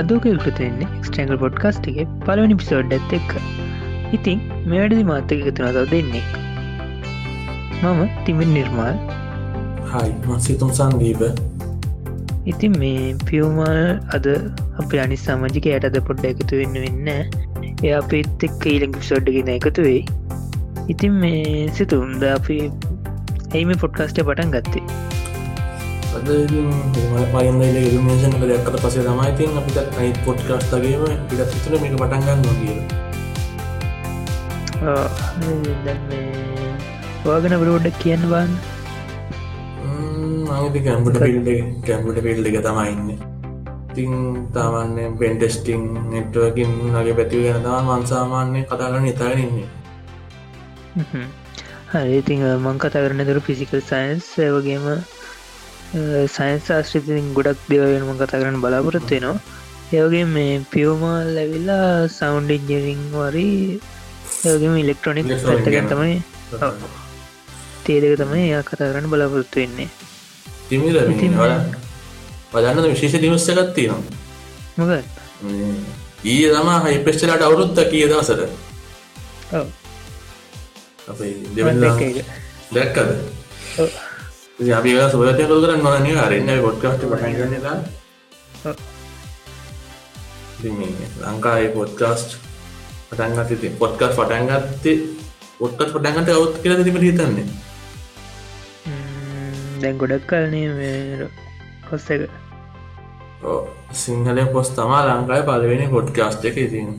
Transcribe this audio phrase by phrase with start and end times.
[0.00, 3.32] අදෝක යුතුතෙන්නේ ස්ටංගල් podcast එක පලවනි episode ඇත් එක්ක.
[4.16, 4.38] ඉතිං
[4.70, 6.24] මෙවැඩදි මාතක එකතුනතව දෙන්නේ
[7.82, 8.96] මම තිමින් නිර්මාල්
[9.90, 11.22] හයි මසිතුම් සංදීප.
[12.52, 13.80] ඉතින් මේ පියවමල්
[14.16, 14.26] අද
[14.80, 17.08] අප අනි සමජික යට අද පොඩ්ඩ එකතු වෙන්න වෙන්න
[17.84, 20.02] එය අපේත් එක්ක ඊලෙක් පිසෝඩ්ගෙන එකතු වෙයි.
[20.92, 22.58] ඉතින් මේ සිතුම්ද අපි
[23.52, 25.09] ඇයිම පොඩ්කාස්ට පටන් ගත්තේ
[26.20, 26.28] අද
[27.32, 32.76] පයන්ල ඉල්මේෂන් කළ එක්කට පසේ තමයිතින් අපිට අයි පොට්කාස්ටගේම පිටත් තුර මේක පටන්ගන්න නොගිය
[37.24, 38.52] වාගෙන බරෝඩක් කියන්න බන්න
[40.60, 41.48] මගති කැම්පට පිල්ඩ
[41.86, 43.08] කැම්පට පිල්ඩ එක තමයින්න
[43.94, 44.12] තින්
[44.52, 49.68] තාමන්න පෙන්ටෙස්ටිං නෙට්වකින් නගේ පැතිව ගැන තම මන්සාමාන්‍ය කතාරන්න ඉතාරන්නේ
[51.92, 54.86] හරිඉතිං මං කතා කරන තුර ෆිසිකල් සයින්ස් වගේම
[56.28, 59.38] සයින්ස් ආශ්‍රිතින් ගොඩක් දෙවයෙනම කතා කරන්න බලාපොරොත්වෙනවා
[59.92, 63.46] ඒවගේ මේ පියවමල් ලැවිල්ලා සෞන්් ඉන්ජරිං වරි
[64.44, 66.16] ඒවගේම ඉලෙක්ට්‍රොනික් පැත්තක තමයි
[67.84, 69.88] තේදක තමයි එයා කතා කරන්න බලාපොරොත්තු වෙන්නේ.
[72.52, 74.02] වදන්න විශේෂ දිවස්සකත් තියෙනවා.
[74.76, 74.90] මොක
[76.24, 78.40] ඊය තමා හයිපෙස්ටලට අවුරුත්ත කිය දසර
[82.70, 83.10] දැක්කද
[84.60, 87.76] අපි සුවතය කල් කරන්න නොන අරන්න පොඩ්කාස්ට පටගන්නලා
[91.24, 92.36] ලංකායි පොඩ්කාස්ට්
[93.08, 94.96] පටන්ගත පොඩ්කස් පටන්ගත්තේ
[95.60, 97.46] පොට්කස් පටන්ගට අවුත් කියල තිබට හිතන්නේ.
[99.80, 101.30] දැන් ගොඩක් කලනේ
[101.88, 102.28] කොස්ස එක.
[104.02, 106.94] සිංහලය පොස් තමා ලංකායි පලවෙනි පොඩ්කාස්ට් එක ඉතින්.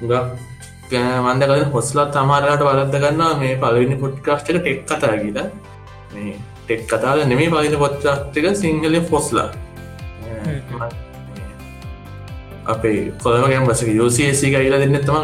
[0.00, 0.92] ගක්
[1.24, 5.48] මන්ද කල හොස්ලත් තමාරට වලද ගන්න මේ පලවෙනි පොඩ්කාස්ට් එක ටෙක් කතා කියලා.
[6.14, 9.48] මේ ටෙක් කතාල නෙමේ පලින පොච්චාස්ටික සිංහලය ෆොස්ලා
[12.66, 15.16] අපේ කොළමගම් වසක යෝසිේසික ඉලා දෙන්න තම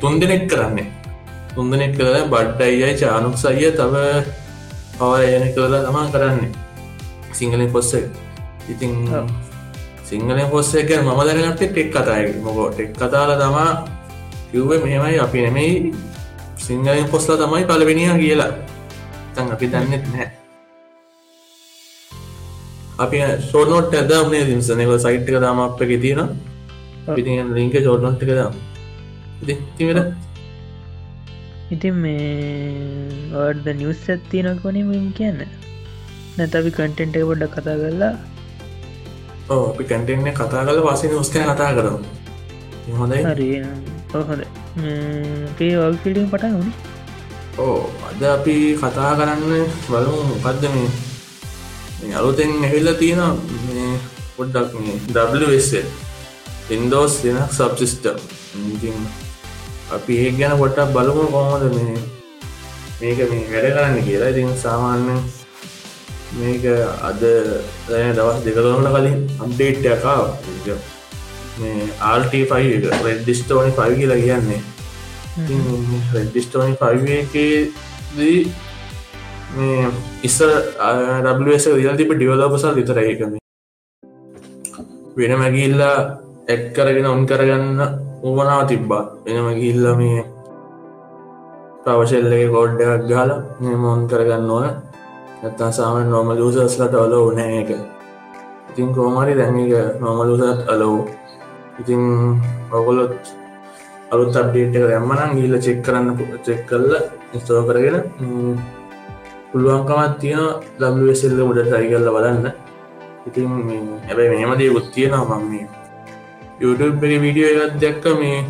[0.00, 0.86] තුන් දෙනෙක් කරන්නේ.
[1.54, 3.94] තුන් දෙනෙක් කර බඩ්ඩයියයි චානුක් සයිය තව
[4.98, 6.50] පවයන කරලා තමා කරන්නේ.
[7.32, 7.94] සිංහලෙන් පොස්ස
[8.68, 8.92] ඉතින්
[10.04, 13.70] සිංහලෙන් පොස්ස එක මම දැනගත්තේ ටෙක් කතාය මොකෝ ටෙක් කතාල තමා
[14.52, 15.72] කිව්ව මෙහෙමයි අපි නෙමෙයි
[16.56, 18.52] සිංහලෙන් පොස්ලා තමයි පලවෙනිහ කියලා.
[19.34, 20.43] තන් අපි දන්නෙත් නෑ
[23.02, 26.20] අපි ෂෝනොට් ඇද මේ දිසනක සයිට්ක දාම අප එක තියෙන
[27.14, 28.54] පිති ලිංක ෂෝනොට්ක දම්.
[29.78, 30.00] තිමට
[31.74, 32.28] ඉතින් මේ
[33.32, 35.40] වර්ද නිවස් ඇත්තිනක් වනේ මම කියන්න?
[36.36, 38.12] නැත අපි කටෙන්ට එක පොඩ්ඩක් කතා කරලා?
[39.52, 41.96] ඕ අපි කැන්ටෙන්නේ කතා කල පසේ නිස්කය කතා කරම.
[43.00, 43.22] හොඳයි.
[43.30, 43.48] හරි
[44.12, 44.42] හොඳ
[45.58, 46.76] පේ වල් ෆිල්ඩිම් පටන් වුණේ
[47.58, 47.80] ඕ
[48.10, 49.42] අද අපි කතා කරන්න
[49.88, 50.88] බලමු මොකක්ද මේ
[52.12, 53.20] අලුතෙන් ඇහිල්ල තියෙන
[54.36, 54.72] පොඩ්ඩක්
[55.14, 55.70] WS
[56.76, 58.18] ඉන්දෝස් දෙනක් සබ්සිිස්ටම්
[59.96, 61.96] අපි ඒ ගැන පොට්ටක් බලමු කොහොමද මේ
[63.00, 64.30] මේක මේ වැඩ කරන්න කියලා.
[64.32, 65.16] ඉතින් සාමාන්‍ය
[66.40, 66.64] මේක
[67.08, 67.22] අද
[67.88, 70.22] දැන දවස් දෙකලොමට කලින් අම්ඩේට් එකා
[71.60, 74.62] මේ RT5 එක රෙඩ්ඩිස්ටෝනි පයි කියලා කියන්නේ.
[76.14, 78.38] රෙඩ්ඩිස්ටෝනි පයිකදී
[79.56, 79.88] මේ
[80.22, 80.50] ඉස්සර
[81.56, 83.32] ස් දිල් තිබ ඩියවලපසා විතර ඒකම
[85.16, 85.96] වෙන මැගිල්ලා
[86.48, 87.78] එක් කරගෙන ඔන් කරගන්න
[88.22, 89.04] උවනාව තිබ්බා.
[89.24, 90.24] වෙනම ගිල්ල මේ
[91.84, 93.30] ප්‍රවශල්ලගේ කෝඩ්ඩක් ගාල
[93.84, 94.66] මොන් කරගන්න ඕන.
[95.44, 97.70] ඇත්තා සාමෙන් නොම ලූසස්ලට ඔල ඕනෑ එක
[98.70, 100.94] ඉතින් කෝමරි දැන් එක නොම ලූසත් අලව්
[101.80, 102.02] ඉතින්
[102.72, 103.12] ඔගොලොත්
[104.12, 106.08] අලුත් අප්ඩේට රැම්මනම් ගිල්ල චෙක් කරන්න
[106.46, 106.94] චෙක් කල්ල
[107.36, 107.96] ස්තෝ කරගෙන
[109.54, 110.46] පුළුවන්කමත් තියෙන
[110.80, 112.46] දම්සල්ල උඩ ටයි කල්ල බලන්න.
[113.28, 113.50] ඉතින්
[114.06, 115.66] හැබැයි මෙහමදේ ගුත්තියෙනවා මං මේ
[116.62, 118.40] YouTube එක වීඩියෝ එකත් දැක්ක මේ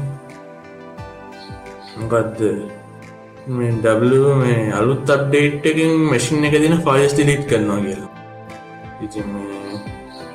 [1.99, 2.41] මොකක්ද
[4.41, 8.11] මේ අලුත් අප්ඩේට් එකින් මැසින් එක දින ෆයිස් ලිට් කරනවා කියලා.
[9.05, 9.29] ඉතින්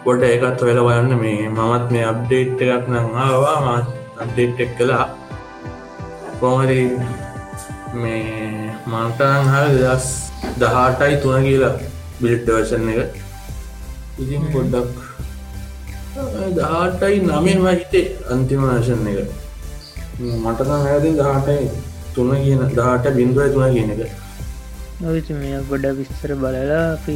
[0.06, 3.88] පොඩ එකත් වෙල බලන්න මේ මමත් මේ අප්ඩේට් එකක් නම් ආවා මත්
[4.24, 5.06] අප්ඩේට් එක් කලා
[6.40, 6.82] කොමරි
[8.02, 8.24] මේ
[8.88, 10.29] මන්ටනං හ දස්
[10.62, 11.74] දහටයි තුන කියලා
[12.22, 13.00] බිලිට් වර්ෂන් එක.
[14.22, 14.98] ඉතින් පොඩ්ඩක්
[16.58, 19.20] දහටයි නමේම හිතේ අන්තිම වර්ෂන් එක.
[20.46, 21.70] මටන හැතින් දහටයි
[22.16, 24.02] තුන කියන දහට බින්දුව තුන කියන එක.
[25.02, 27.16] නොවිති මේ ගොඩ විස්තර බලලා අපි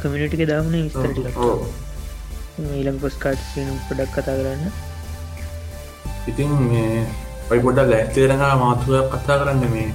[0.00, 1.28] කමිනිටික දාමන විස්තරටික
[2.78, 3.40] ඊළඟ පොස්කාට්
[3.88, 4.62] පොඩක් කතා කරන්න.
[6.30, 7.06] ඉතින් මේ
[7.50, 9.88] ඔයි පොඩක් ලැස්තේරඟා මාතුව කතා කරන්න මේ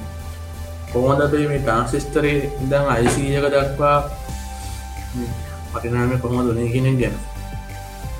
[0.93, 3.97] කොහොඳ අපේ මේ ට්‍රන්සිස්තරේ ඉදම් අයිසීයක දක්වා
[5.71, 7.15] පටිනාම කොහොම දුනේ කෙනෙක් ගැන.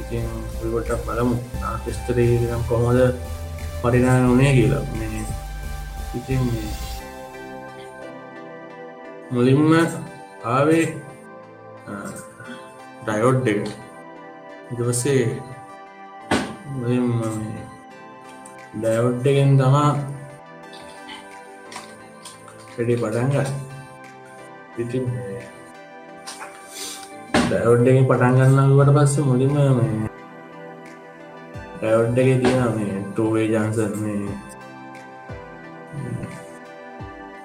[0.01, 0.25] ඉතින්
[0.62, 3.00] ඔයිකොට බලමු ට්‍රන්සිස්තරේ නම් කොහොමද
[3.81, 4.83] පරිනාම වනේ කියලා.
[4.97, 5.25] මේ
[6.18, 6.44] ඉතින්
[9.31, 9.62] මුලින්ම
[10.45, 10.85] ආවේ
[13.03, 13.62] ඩයෝඩ් එක.
[14.71, 15.23] ඉදවසේ
[16.75, 17.07] මුලින්ම
[18.73, 19.91] ඩයවඩ්ඩගෙන් තමා
[22.81, 23.36] වැඩි පටන්ග
[24.78, 25.06] ඉතින්
[27.44, 30.10] ඩයවඩ්ඩගෙන් පටන්ගන්නවට පස්ස මුලින්ම මේ
[31.78, 34.19] ඩයවඩ්ඩගේ තියෙන මේ ටෝවේ ජන්සන් මේ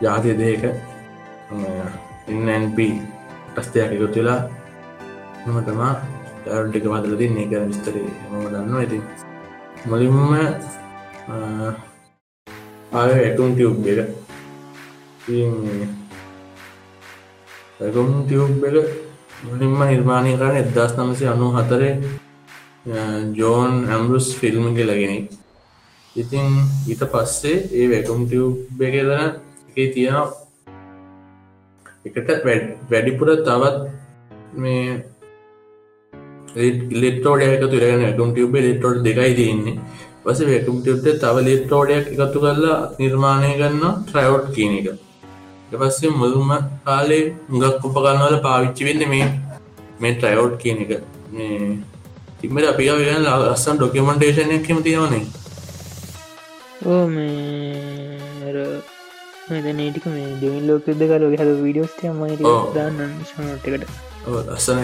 [0.01, 0.63] ජාතිය දෙක
[2.29, 2.79] ඉන්නප
[3.55, 4.41] ටස්තයක් එකතු වෙලා
[5.45, 5.95] මම තමා
[6.43, 7.45] ඩයවඩ් එක වදල දෙන්නේ.
[7.45, 8.99] එක විස්තරේ මම දන්න ඇති
[9.87, 10.17] මුලින්ම
[12.93, 14.26] ආය ඇටුම් ටියුබ් එක.
[17.81, 18.77] ඇකුම් ටියුබ් එක
[19.43, 21.95] මුලින්ම නිර්මාණය කරන්න එදදාස් නමසය අනු හතරේ
[23.35, 25.15] ජෝන් ඇම්රුස් ෆිල්ම් කියලගෙන
[26.17, 26.47] ඉතින්
[26.87, 29.25] ඊට පස්සේ ඒ වැකුම් ටියුබ් එක දන
[29.71, 30.29] එක තියෙනවා
[32.07, 32.29] එකට
[32.91, 33.77] වැඩිපුර තවත්
[34.57, 34.85] මේ
[36.57, 39.75] ඉලෙක්ටෝඩ එකතු රගෙන ඇකුම් ටියුබ් ලෙටෝඩ් දෙකයි තියන්නේ.
[40.23, 44.87] පස වැකුම් ටියුබ්ට තව ලෙක්ටෝඩයක් එකතු කරලා නිර්මාණය කරන්න ට්‍රයෝට් කියන එක.
[45.73, 46.51] පස්සේ මුල්ම
[46.87, 47.23] කාලේ
[47.53, 49.27] ගක් උපකරන්නවල පාවිච්චි වෙන්න මේ
[50.01, 50.93] මේ ට්‍රයෝට් කියන එක.
[52.41, 55.25] තිබට අපි වෙන ලස්සන් ඩොකමන්ටේෂනයක් කෙම තියෙනවනේ.
[56.87, 57.37] ඕ මේ
[59.75, 62.35] නටික මේ දෙවිල් ලෝකද කල හ විඩියෝස්ටය මයි
[62.75, 63.85] දන්න ශනටකට
[64.49, 64.79] ලස්සන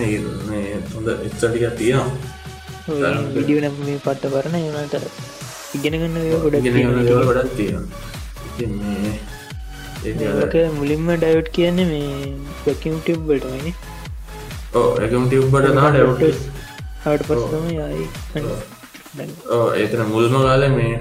[0.95, 2.11] හොඳ එච්චටික තියෙනවා.
[3.37, 4.95] විඩිය මේ පට්ට පරණ ඒනට
[5.77, 6.57] ඉගෙනගන්න ගොඩ
[7.29, 9.32] ගොඩක් තියෙනවා
[10.05, 12.31] ඒක මුලින්ම ඩයිවට් කියන්නේ මේ
[12.65, 13.73] පැකිම්ටිබ්බටමනි
[14.75, 18.07] ඕ එකම් ටිබ්බට නා ඩවට පස්සම යයි
[19.77, 20.95] ඒතන මුල්ම කාල මේ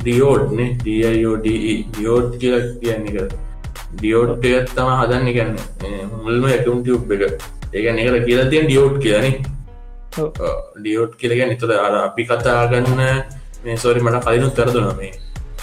[0.00, 1.48] ඩියෝඩ්නේ ඩෝඩ
[1.88, 3.34] ඩියෝඩ් කියල කියන්න එක
[3.94, 5.52] ඩියෝට් එකත් තම හදන්න ගන්න
[6.22, 7.22] මුල්ම එකම් ටියුබ් එක.
[7.72, 9.26] ඒගැන එකට කියලා තියෙන් ඩියෝඩ් කියලන
[10.78, 12.90] ඩියෝට් කියලග නිතද අර අපි කතාගන්න
[13.64, 15.12] මේ සෝරි මට කලිනු කරදුන මේ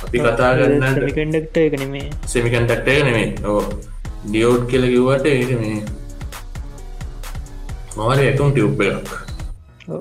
[0.04, 3.64] අපි කතා කරන්න කඩක්ට එක නෙමේ සෙමිකන්ටක්ට එක නෙමේ ඕ
[4.26, 5.82] ඩියෝඩ් කියල කිවට ඒක මේ
[7.98, 9.10] මවර එකම් ටියුබ් එකක්.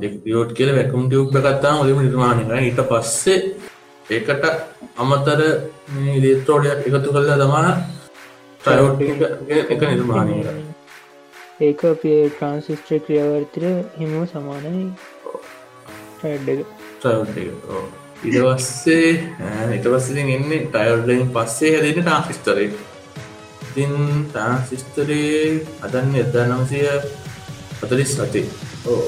[0.00, 3.38] ඩියෝට් කියල වැකුම් ටියුබ් කත්තා මුලිම නිර්මාණය ඊට පස්සේ
[4.08, 4.44] ඒකට
[4.96, 5.40] අමතර
[6.22, 7.70] දේත්‍රෝඩයක් එකතු කල්ලා තමා
[8.60, 9.00] ට්‍රයෝට්
[9.68, 10.34] එක නිර්මාණය
[11.60, 13.64] ඒක අපේ ට්‍රන්සිස්ට්‍ර ක්‍රියවර්තිර
[13.98, 14.84] හිම සමානයි
[18.20, 19.10] ට්‍රඩ් ඉටවස්සේ
[19.74, 22.70] ඉටවස්සිතින් එන්නේ ටයල්ඩින් පස්සේ හැදෙන ටාන්සිස්තරේ
[23.64, 23.92] ඉතින්
[24.26, 26.80] ටාන්සිස්තරේ අදන්න එදදා නම්සය
[27.82, 28.42] අතලිස් සති
[28.86, 29.02] ඕ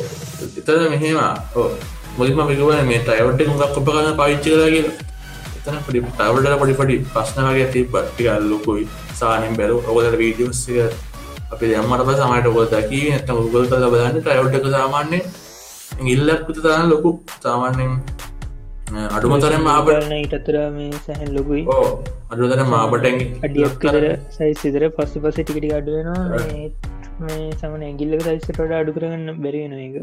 [0.59, 1.69] එතද මෙහෙමා ඕ
[2.17, 4.89] මුලිම පිකුවන මේ ටයවට් මුගක් කොප කන්න පවිච්චි කරගෙන
[5.59, 8.89] එතන පඩි ටවල්ඩ පඩිපඩි ප්‍රශ්නගේ ඇති පට්ටිකල් ලොකුයි.
[9.15, 10.79] සානෙන් බැලු ඔකදට වීඩියෝස්සික
[11.53, 15.21] අපි දෙම්මට ප සමට ඔකො දකි ඇතම ගුගල් කල බලන්න ටයවට්ක සාමාන්‍ය
[16.09, 17.95] ඉල්ලක්කුත තරන්න ලොකු සාමාන්‍යෙන්
[18.93, 21.67] අඩුම තරම ආබරන ඉටතර මේ සැහැන් ලොකුයි
[22.31, 26.71] අඩුතර මාබටැන් අඩියක් කර සයි සිදර පස්සු පස ටිකට අඩුවෙනවා
[27.21, 30.03] මේ සමන ඇගිල්ලක සයිස්ට අඩු කරගන්න බැරිෙන එක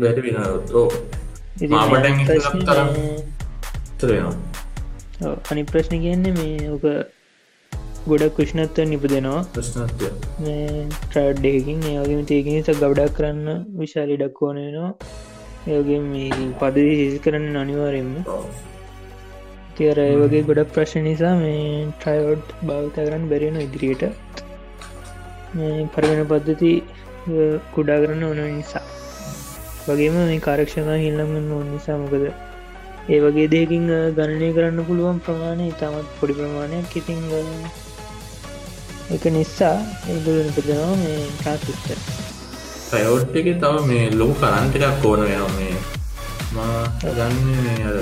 [4.00, 6.84] තරෙනවා අනි ප්‍රශ්න කියන්නේ මේ ඕක
[8.06, 9.44] ගොඩක් කෘෂ්ණත්ව නිපදෙනවා
[11.04, 14.94] ට්‍රඩ්ඩයකින් ඒවගේම තේකිනිස ගවඩක් කරන්න විශාලි ඩක්කෝනනවා
[15.70, 18.24] ඒගේ මේ පදවි හිසි කරන්න අනිවාරෙන්ම
[19.80, 24.04] තියර ඒ වගේ ගොඩක් ප්‍රශ්න නිසා මේ ට්‍රයිවඩ් භාවිත කරන්න බැරෙන ඉදිරියට.
[25.56, 26.72] මේ පරගෙන පද්ධති
[27.74, 28.86] කුඩා කරන්න ඕන නිසා.
[29.88, 32.26] වගේම මේ කාරක්ෂණ හිල්ලමන්න ඕන නිසා මොකද?
[33.10, 37.22] ඒ වගේ දෙකින් ගණනය කරන්න පුළුවන් ප්‍රමාණය ඉතාමත් පොඩි ප්‍රමාණයක් ඉතිං
[39.10, 41.88] එක නිසා ඒදුරන පදනවා මේ ට්‍රාසිස්ට
[42.84, 45.78] ටයෝට් එක තව මේ ලොකු කරන්ටකක් ඕන වෙනවා මේ.
[46.54, 47.98] මා ගන්න මේ අර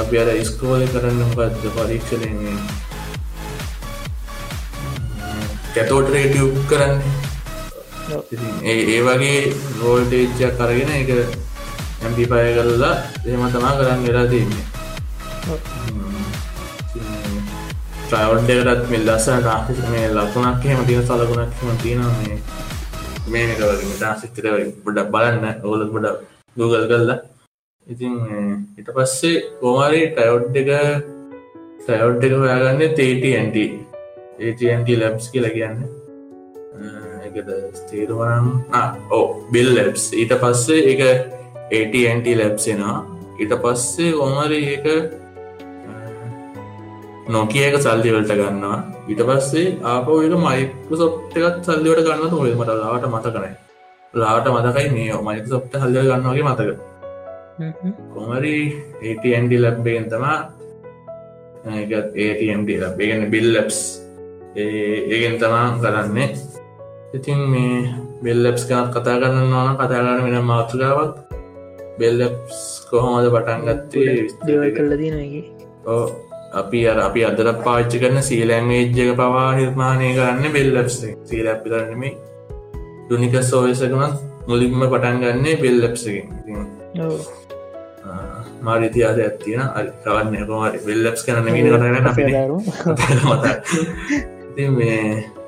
[0.00, 2.30] අපි අර ඉස්කෝල කරන්න මොකක්ද පරීක්ෂණය
[5.74, 6.94] කැතෝට රේටිය් කරන්න.
[8.64, 9.40] ඒ ඒ වගේ
[9.80, 11.10] රෝල්ටේජ්ජක් කරගෙන එක
[12.02, 12.94] ඇම්පිපය කරලා
[13.26, 14.64] එම තමා කරන්න වෙලා තින්නේ
[18.04, 22.38] ට්‍රවන්්ඩකටත් මෙල් දස්සන ටාෆිස් මේ ලකුණක් හෙම තින සලකුණක් හෙම තියෙනවා මේ.
[23.26, 24.46] මේක වගේ ටාසිතර
[24.84, 25.44] ගොඩක් බලන්න.
[25.64, 26.06] ඕලත් ගොඩ
[26.56, 27.18] ගූගල් කරලා.
[27.86, 28.14] ඉතින්
[28.78, 30.68] ඉට පස්සේ කෝමරි ටයවඩ් එක
[31.86, 33.56] ටයවඩ් එක හොයාගන්න තේටන්ට
[34.38, 35.80] ඒටන්ට ලැබ්ස් කියලා කියන්න.
[37.26, 37.48] එකද
[37.78, 38.46] ස්තේරුවනම්
[39.10, 41.02] ඕ බිල් ලැබ්ස් ඊට පස්සේ එක
[41.78, 42.94] ඒටන්ට ලැබ්සෙනවා
[43.40, 44.86] ඊට පස්සේ ඔමරි ඒක
[47.28, 48.78] නොකියක සල්ලිවලට ගන්නවා.
[49.10, 50.70] ඊට පස්සේ ආපෝ එක මයික
[51.02, 53.52] සොප්ටකත් සල්ලිවට ගන්න හොල් මට ලාට මත කරයි
[54.14, 56.91] ලාට මතකයි මේ මයික සොප්ට හල්ල ගන්නවාගේ මතක.
[58.14, 58.56] කොමරි
[59.02, 60.38] ඒටන්ඩ ලැබ්බෙන් තමා
[61.74, 63.78] ඒටන්ඩ ලැබේගන්න බිල් ලැබ්ස්
[64.56, 66.28] ඒගෙන් තමා කරන්නේ.
[67.14, 67.76] ඉතින් මේ
[68.24, 71.16] බෙල්ලබ්ස් කනත් කතා කරන්න ඕන කතා කරන වෙන මාතුකාවක්.
[71.98, 72.58] බෙල්ලබ්ස්
[72.90, 74.26] කොහොමද පටන් ගත්තේ?
[74.46, 75.44] දෙවල් කල්ල තිනගේ
[75.86, 76.04] ඕ
[76.52, 82.14] අපි අර අපි අදර පාච්චි කරන සීලෑන්වේජ්ජක පවා නිර්මාණය කරන්න බෙල්ලබ්ස් සීලැප්පි කරන්නමේ
[83.08, 84.14] දුනික සෝයසකමත්
[84.48, 86.26] මුලින්ම පටන් ගන්නේ බෙල්ලබ්සකින්
[88.66, 89.62] මාර ඉතියාද ඇත්තින
[90.04, 91.96] කවන්න කොමරි බෙල්ලබ්ස් කරන මීන කරන
[94.50, 95.02] ඉති මේ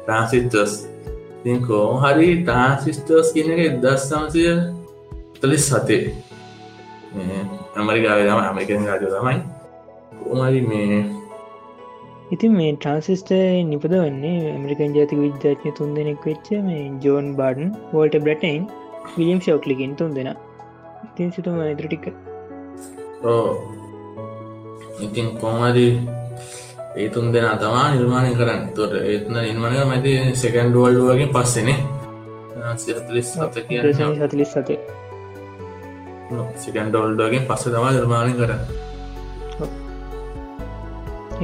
[0.05, 0.75] ට්‍රන්සිිටස්
[1.45, 4.45] තිකෝ හරි ට්‍රන්සිිස්ටර්ස් කියන එක එදස් සමසය
[5.41, 6.01] තලිස් සතේ
[7.77, 9.37] ඇමරිකාව තම ඇමරිකන් රාජ තමයි.
[10.27, 11.01] ඕමරි මේ
[12.35, 13.31] ඉතින් මේ ට්‍රන්සිස්ට
[13.71, 18.63] නිපද වන්නේ ඇමරිකන් ජාතික විද්‍යාඥ තුන් දෙනෙක් වෙච්ච මේ ජෝන් බාඩන් වෝල්ට බ්‍රටයින්
[19.17, 20.31] විලියම් ශෝක්ලිකින් තුන් දෙෙන.
[21.07, 22.24] ඉතින් සිතුම ඉදිර ටික ඕ
[25.01, 25.89] ඉතින් කොමරි
[26.97, 28.63] ඒ තුන් දෙෙන තමා නිර්මාණය කරන්න.
[28.75, 31.79] තොට ඒත්න නිර්මාණය මැති සෙකන්ඩ වල්ඩුවගේ පස්සෙනේ.
[32.77, 34.79] සිලිස් සත කිය සතිලිස් සතේ
[36.57, 38.33] සිකන්ඩෝල්ඩෝගෙන් පස්ස තමා නිර්මාණය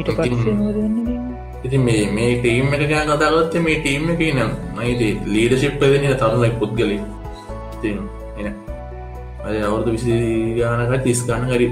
[0.09, 0.61] පස්සේ
[1.65, 6.51] ඉති මේ මේ ටීම් එක ගැන කතාගත්ත මේ ටීම් එක නම් මයිති ලීඩ ශිප්පදන තරුණයි
[6.59, 6.91] පුද්ගල
[7.83, 7.91] ති
[9.51, 10.15] අද අවුරදු විසි
[10.59, 11.69] ගානක තිස් ගන්න හරි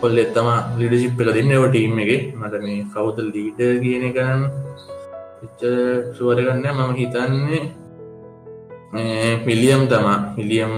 [0.00, 2.10] කොල්ල එත්තම ලිඩ ශිප් එක දෙන්න ටීම් එක.
[2.34, 5.62] මට මේ කවුත ලීඩ කියන එච්ච
[6.16, 7.62] සුවරගන්න මම හිතන්නේ
[9.46, 10.18] පිලියම් තමා.
[10.36, 10.72] පිලියම්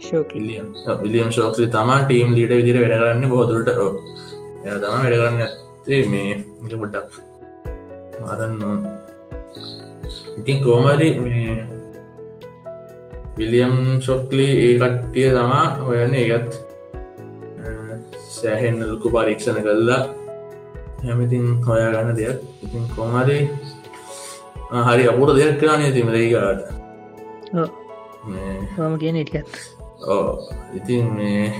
[0.00, 0.66] ශෝකිලියම්
[1.02, 6.32] විලියම් ශෝක්ෂි තමා ටීම් ලීට විදිර වැඩගරන්න බොහතුරට එය තම වැඩගරන්න ඇත්තේ මේ
[6.72, 7.10] පොඩ්ඩක්
[8.32, 8.56] අරන්න
[10.38, 11.54] ඉතින් කෝමරි මේ
[13.36, 16.52] විලියම් ශොක්ලි ඒ කට්ටිය තමා ඔයන්න ඒගත්
[18.32, 20.02] සෑහෙන් ලොකු පරීක්ෂණ කල්ලා
[21.04, 22.38] හැමිතින් හොයා ගන්න දෙයක්.
[22.64, 23.38] ඉතින් කොමරි
[24.80, 26.60] හරි අපුර දෙයක් කරනේ තිමරයිකාට
[28.78, 29.48] මම කියන ඉටියත්
[30.06, 30.28] ඕ
[30.74, 31.52] ඉතින් මේ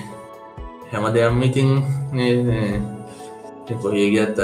[0.91, 1.71] හැම දෙයක්ම ඉතින්
[3.83, 4.38] කොහේ ගත්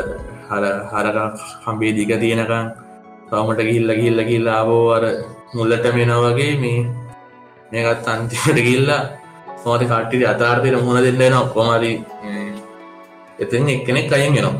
[0.48, 1.18] හර හරක
[1.62, 2.66] කම්බේ දික තියෙනකං
[3.28, 5.04] පවමට ගිල්ල ගිල්ල කිල්ලා ආබෝ අර
[5.54, 6.80] මුල්ලට මෙනා වගේ මේ
[7.72, 9.02] මේකත් අන්තිමට ගිල්ලා
[9.64, 11.92] මෝද කට්ටි අතාර්තයට මුණ දෙන්න න ඔක්කොමරි
[13.38, 14.54] එතන් එක්කෙනෙක් අයෙන් ගෙනවා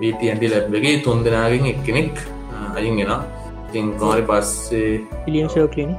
[0.00, 2.14] වීටන්ටි ලැබ්බගේ තුන් දෙනාගෙන් එක්කෙනෙක්
[2.74, 3.12] අයින් ගෙන
[3.72, 4.92] තින් කොමරි පස්සේ
[5.24, 5.92] පිලියම් ශෝකලින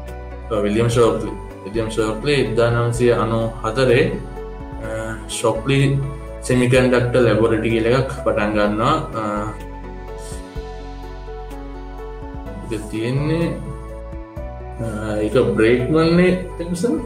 [0.58, 1.32] විලියම් ශෝක්ලි
[1.66, 4.04] විලියම් ශෝක්ලි ඉදදා නම්සය අනු හතරේ
[5.30, 5.80] ශොක්ලි
[6.42, 8.96] සෙමිකන්ඩක්ට ලැබොරටි කියල එකක් පටන් ගන්නවා.
[12.90, 13.46] තියෙන්නේ
[14.78, 16.32] එක බ්‍රේක්මන්නේ
[16.62, 17.00] එසන්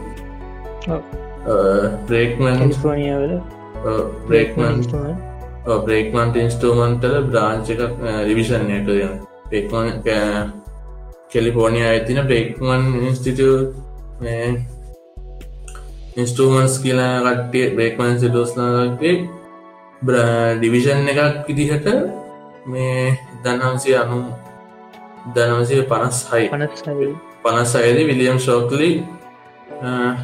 [2.06, 3.32] බ්‍රේක්මන් ස්පනියාවල
[4.26, 4.82] බ්‍රේක්මන්
[5.84, 7.82] බ්‍රේක්මන්ට ඉන්ස්ටෝමන්ටල බ්‍රාංච එකක්
[8.26, 9.16] රිවිෂන්ය කරන
[9.48, 9.88] බ්‍රේක්මන්
[11.32, 13.56] කෙලිෆෝනිය ඇතින බ්‍රේක්මන් ඉන්ස්ටිටිය
[16.16, 19.16] ඉන්ස්ටමන්ස් කියලා කට්ටිය බ්‍රේක්මන් සිටෝස්නාගේ
[20.04, 21.92] ඩිවිෂන් එකක් ඉදිහට
[22.66, 24.22] මේ දන්හන්සේ අනු
[25.34, 26.48] දනවසේ පනස් හයි.
[26.48, 27.31] පනස්
[27.82, 28.90] අයද විලියම් ශෝක්ලි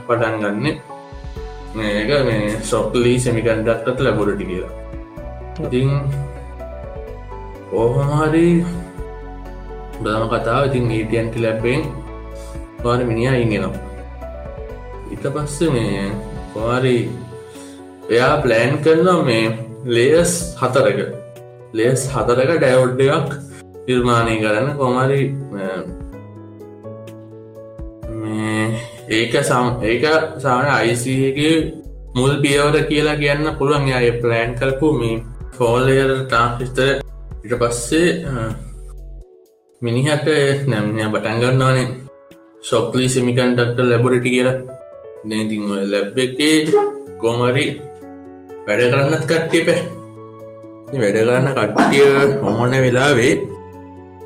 [0.07, 0.67] පටන් ගන්න.
[1.79, 4.73] මේක මේ ශොක්ලී සෙමිකන්ඩක්ටත් ලැබොරටි කියලා.
[5.67, 5.91] ඉතින්
[7.81, 8.49] ඕහමහරි
[10.03, 11.83] බදම කතාව ඉතින් ඒටන්ට ලැබෙන්
[12.83, 13.83] පාර මිනිා ඉගෙනවා
[15.15, 16.05] ඉත පස්ස මේ
[16.55, 16.97] පාරි
[18.15, 19.45] එයා ප්ලෑන් කරනවා මේ
[19.97, 21.01] ලේස් හතරක.
[21.79, 23.31] ලේස් හතරක ඩැවොඩ් එකක්
[23.89, 24.69] නිර්මාණය කරන්න.
[24.81, 25.21] කොමරි
[29.09, 30.05] ඒක සම් ඒක
[30.39, 31.53] සාන අයිසගේ
[32.15, 33.89] මුල් පියවර කියලා කියන්න පුළුවන්.
[33.99, 35.23] අය ප්ලෑන් කල්පු මේ
[35.57, 36.89] ෆෝල්ලර් ටාන්ස්ිස්තර
[37.45, 38.09] ඉට පස්සේ
[39.83, 40.27] මිනිහට
[40.71, 41.87] නැම්ය පටන්ගන්නවානේ
[42.63, 44.57] ශොක්ලි සිමිකන්ටක්ට ලැබොරිටි කියලා.
[45.27, 45.63] නතින්
[45.93, 46.57] ලැබ් එකේ
[47.21, 47.67] කෝමරි
[48.67, 49.81] වැඩ කරන්නත් කට්ටිය පැ.
[50.93, 52.09] වැඩ කරන්න කට්ටිය
[52.43, 53.35] හොමොන වෙලාවේ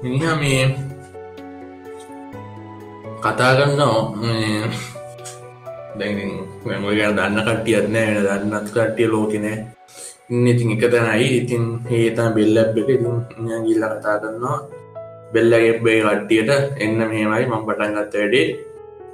[0.02, 0.64] මිනිහ මේ
[3.25, 3.83] කතා කරන්න
[5.99, 6.11] දැ
[6.99, 9.59] ගැන දන්න කටියත් නෑ දන්නත් කට්ටිය ලෝකනෑ
[10.31, 11.26] ඉන්න ඉතින් එක තැනයි.
[11.41, 14.59] ඉතින් ඒතා බෙල්ලබ් එක ඉතින් ගිල්ල කතා කරන්නවා
[15.33, 16.50] බෙල්ලගෙබ්බේ කට්ටියට
[16.85, 18.47] එන්න මේමයි මං පටන්ගත්ත වැඩේ.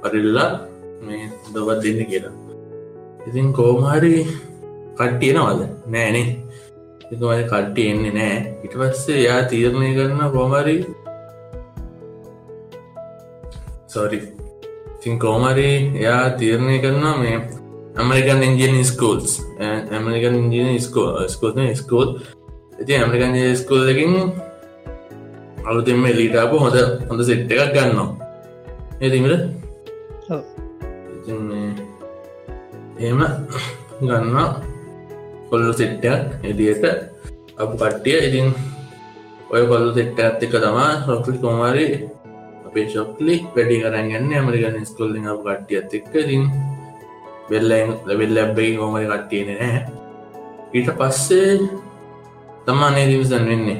[0.01, 0.49] පරිල්ලා
[1.05, 2.33] මේ දොවත් දෙන්න කියලා.
[3.27, 4.13] ඉතින් කෝමහරි
[4.97, 5.61] කට්ටියනවද
[5.93, 6.27] නෑනේ.
[7.11, 8.37] එකමයි කට්ටිය එන්නේ නෑ.
[8.65, 10.75] ඉට පස්සේ යා තීරණය කරන්න කෝමරි
[13.93, 14.19] සොරි
[15.01, 15.69] තින් කෝමරි
[16.01, 17.37] එයා තීරණය කරනවා මේ
[17.99, 19.31] ඇමරිකන් ඉන්ජියන ස්කූල්ස්
[19.95, 22.09] ඇමරිකන් ඉන්ජින ස්කෝ ස්කෝන ස්කෝල්
[22.79, 24.13] ඇති ඇමරිකන් ස්කූල්ලකින්
[25.69, 26.77] අලුතින්ම එලිටාපු හොඳ
[27.09, 28.09] හොඳ සෙට් එකක් ගන්නවා.
[29.01, 29.33] ඒතිමට
[32.99, 33.21] එහෙම
[34.01, 34.47] ගන්නවා.
[35.49, 36.85] කොල්ලු සෙට්ටයක් එලියට
[37.57, 38.17] අප කට්ටිය.
[38.27, 38.47] ඉතින්
[39.53, 41.85] ඔය කොල්ලු සෙට්ට ඇත්ත එක තමා රොක්ලි කොමාරි
[42.69, 46.13] අපේ ශොක්ලි වැඩි කරගන්න ඇමරිකන් ස්කොල්ලින් අප කට්ටියත් එක්ක.
[46.23, 46.43] ඉතින්
[47.49, 47.71] වෙල්ල
[48.07, 49.79] ලැබෙල් ලැබ්බයි හෝමරි කට්ටියන නෑ
[50.73, 51.53] ඊට පස්සේ
[52.65, 53.79] තමා නේ දිවිසන් වෙන්නේ.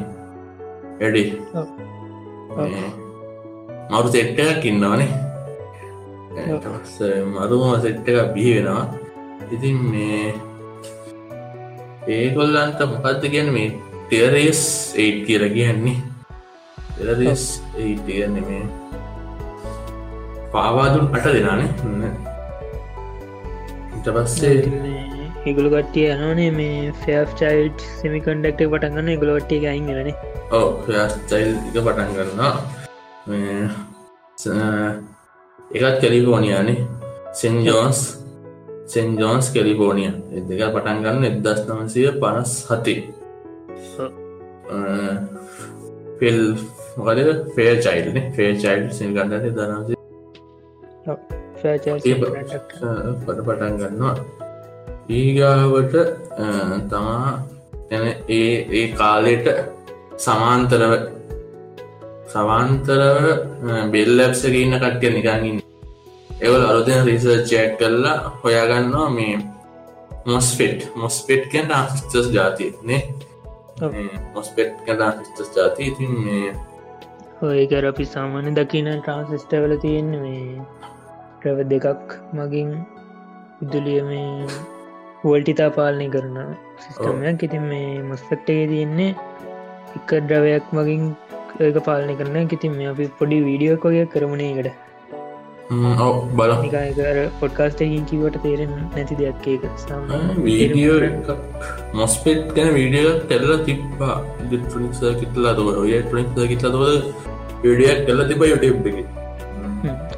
[1.00, 1.24] වැඩි.
[3.92, 5.10] මරු සෙට්ටයක් ඉන්නවනේ.
[7.34, 8.86] මරුම සෙට්ට එක බිහි වෙනවා.
[9.54, 10.34] ඉතින් මේ
[12.16, 13.70] ඒගොල්ලන්ට මොකක්ද ගැන මේ
[14.08, 14.62] ටෙරේස්
[15.04, 15.98] ඒට් කියල කියන්නේ
[17.00, 17.44] ටෙරස්
[17.84, 18.64] ඒට කියන්නේ මේ
[20.54, 21.70] පාවාදුන් අට දෙනානේ?
[23.98, 24.56] ඉට පස්සේ
[25.48, 30.10] ඒගුළු කට්ටිය යනනේ මේ ෆෙෆ් චයිල්් සෙමිකන්ඩක්ට පටන්ගන්න ගොලොට්ටිය අයිගරන
[30.52, 32.54] ඕ ෆස්ටයිල් එක පටන් කරන්නා
[35.78, 36.80] එකත් කැලිෆෝනියානේ.
[37.40, 38.02] Saint Johns
[38.88, 40.12] Saint Johns California.
[40.50, 42.96] දෙක පටන්ගන්න එදස් නමසය පනස් හති.
[46.20, 46.40] ෆෙල්
[46.98, 47.20] මොකද
[47.56, 49.46] ෆේ චයිල්න ෆේ චයිල් සිල් ගන්නට.
[49.56, 49.98] දනසේ
[52.16, 54.16] පට පටන් ගන්නවා.
[55.10, 55.96] ඊගාවට
[56.90, 57.30] තමා
[57.92, 59.48] එන ඒ ඒ කාලෙට
[60.18, 60.94] සමාන්තරව
[62.28, 63.26] සවාන්තරව
[63.92, 65.60] බෙල්ලැප්සගන්න කට්ටිය නිකාගන්න
[66.40, 69.36] එවල් අලුතෙන රිසර්ච්චයක් කරලා හොයාගන්නවා මේ
[70.26, 73.02] මොස්පෙට් මොස්පෙට් කැන් ආස්ටස් ජාතියනේ
[74.34, 76.48] මොස්පෙට් කැන ආස්ටස් ජාති ඉතින් මේ
[77.42, 80.64] ඔයකර අපි සාමාන්‍ය දකින ට්‍රන්සිස්ටවල තියෙන මේ
[81.40, 82.72] ප්‍රව දෙකක් මගින්
[83.60, 84.48] විදුලිය මේ
[85.22, 86.38] වෝල්ටිතා පාලනය කරන
[86.84, 89.12] සිස්ටමයක් ඉතින් මේ මොස්පෙක්ටේ තියෙන්නේ
[89.96, 91.06] එක ද්‍රවයක් මගින්
[91.60, 92.36] ඒක පාලනය කරන.
[92.50, 94.89] ඉතින් මේ අපි පොඩි වීඩියෝක් වගේ කරමණයකට
[95.70, 96.52] බල
[97.40, 99.64] පොඩ්කාස්ටකින් කිවට තේරෙන් නැති දෙයක් ඒක.
[100.46, 101.36] වීඩියෝ
[102.00, 104.16] මොස්පෙට් ගැන වීඩියෝ කෙල්ල තිබ්බා.
[104.52, 106.84] ලිට්‍රනික් කිටලා තුව ඔය ටනික් කිටලා තුව
[107.64, 108.98] විඩියක් කෙල්ල තිබ යුටබ් එක.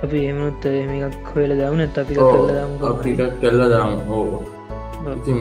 [0.03, 2.13] අපි එමනුත් මේකක් හොල දවන අපි
[2.91, 3.93] අපික් කෙල්ල දම්.
[4.07, 4.39] හෝ
[5.17, 5.31] ඉති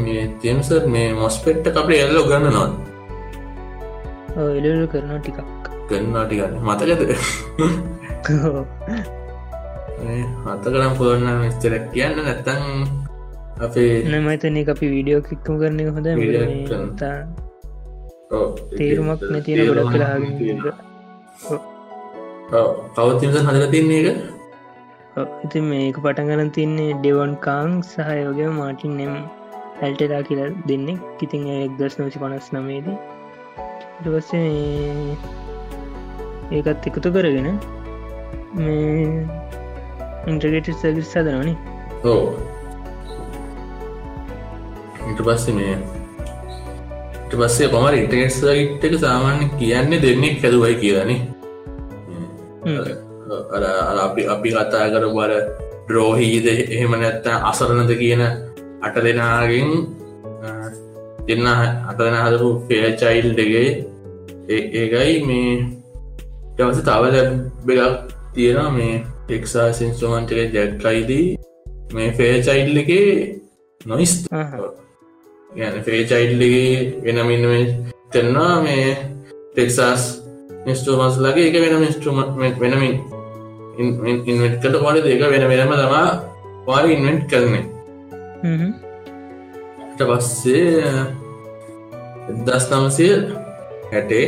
[0.97, 2.73] මේ මොස්පෙට්ට අපේ එල්ලෝ ගන්න නොත්
[4.59, 5.39] එලලු කරනවා ටිකක්.
[5.89, 7.01] ගන්නාටි ගන්න මතකද
[10.45, 12.63] හත කරම් පුළන්න විස්තරක් කියන්න නැත්තං
[13.61, 16.09] අපේ නමතන අපි වීඩියෝ කික්කම කරන හොඳ
[18.77, 20.15] තේරුමක් නැතින ගොඩක් කලා
[22.97, 24.19] පවතිමස හදර තින්නේ එක
[25.45, 29.13] ඉති මේක පටගන තින්නේ ඩෙවන් කාං සහයෝගය මාටින් නෙම්
[29.83, 30.97] ඇල්ටලා කියලා දෙන්නේ.
[31.19, 32.97] කිතින් එක් දස් නෝචි පනස් නමේදී
[33.99, 34.49] ඉටවස්සේ
[36.57, 37.49] ඒකත් එකතු කරගෙන
[38.57, 39.07] මේ
[40.27, 41.55] ඉන්ට්‍රගේට සර්විස් සදනනි
[42.05, 42.25] ඕ
[45.11, 45.77] ඉට පස්සේ මේ
[47.21, 51.21] ඉට පස්සේ පමර ඉටගෙට් සයිට් එක සාමාන්‍ය කියන්නේ දෙන්නෙක් හැදුවයි කියලනේ
[54.01, 55.33] අපි අපි කතා කර බල
[55.89, 58.23] ද්‍රෝහීද එහෙම නැත්ත අසරණද කියන
[58.83, 59.71] අට දෙනාගෙන්
[61.27, 63.69] දෙන්න අට දෙෙන හදපු ෆේචයිල් දෙගේ
[64.51, 65.51] ඒකයි මේ
[66.55, 67.81] ටවස තව ලැබ්බෙක්
[68.35, 68.95] තියෙනවා මේ
[69.31, 71.27] ටෙක්සා සින්ස්ටමන්ටක ජැක්කයිදී
[71.95, 72.91] මේ ෆේචයිල්ල එක
[73.81, 74.15] නොයිස්
[75.51, 76.65] ගැන ෆේචයිල්ලගේ
[77.05, 77.47] වෙනමින්න
[78.11, 78.89] කරන්නා මේ
[79.53, 80.05] ටෙක්සාස්
[80.67, 82.95] මිස්ටමස් ලගේ එක වෙන මිස්ටමට වෙනමින්
[84.27, 86.07] ඉන්වෙට්කට පොඩි දෙක වෙන වෙනම තමා
[86.67, 87.65] පාරි ඉන්වෙන්ට් කරන්නේ.
[90.01, 90.67] පස්සේ
[92.43, 93.09] දස් නමසය
[93.93, 94.27] හැටේ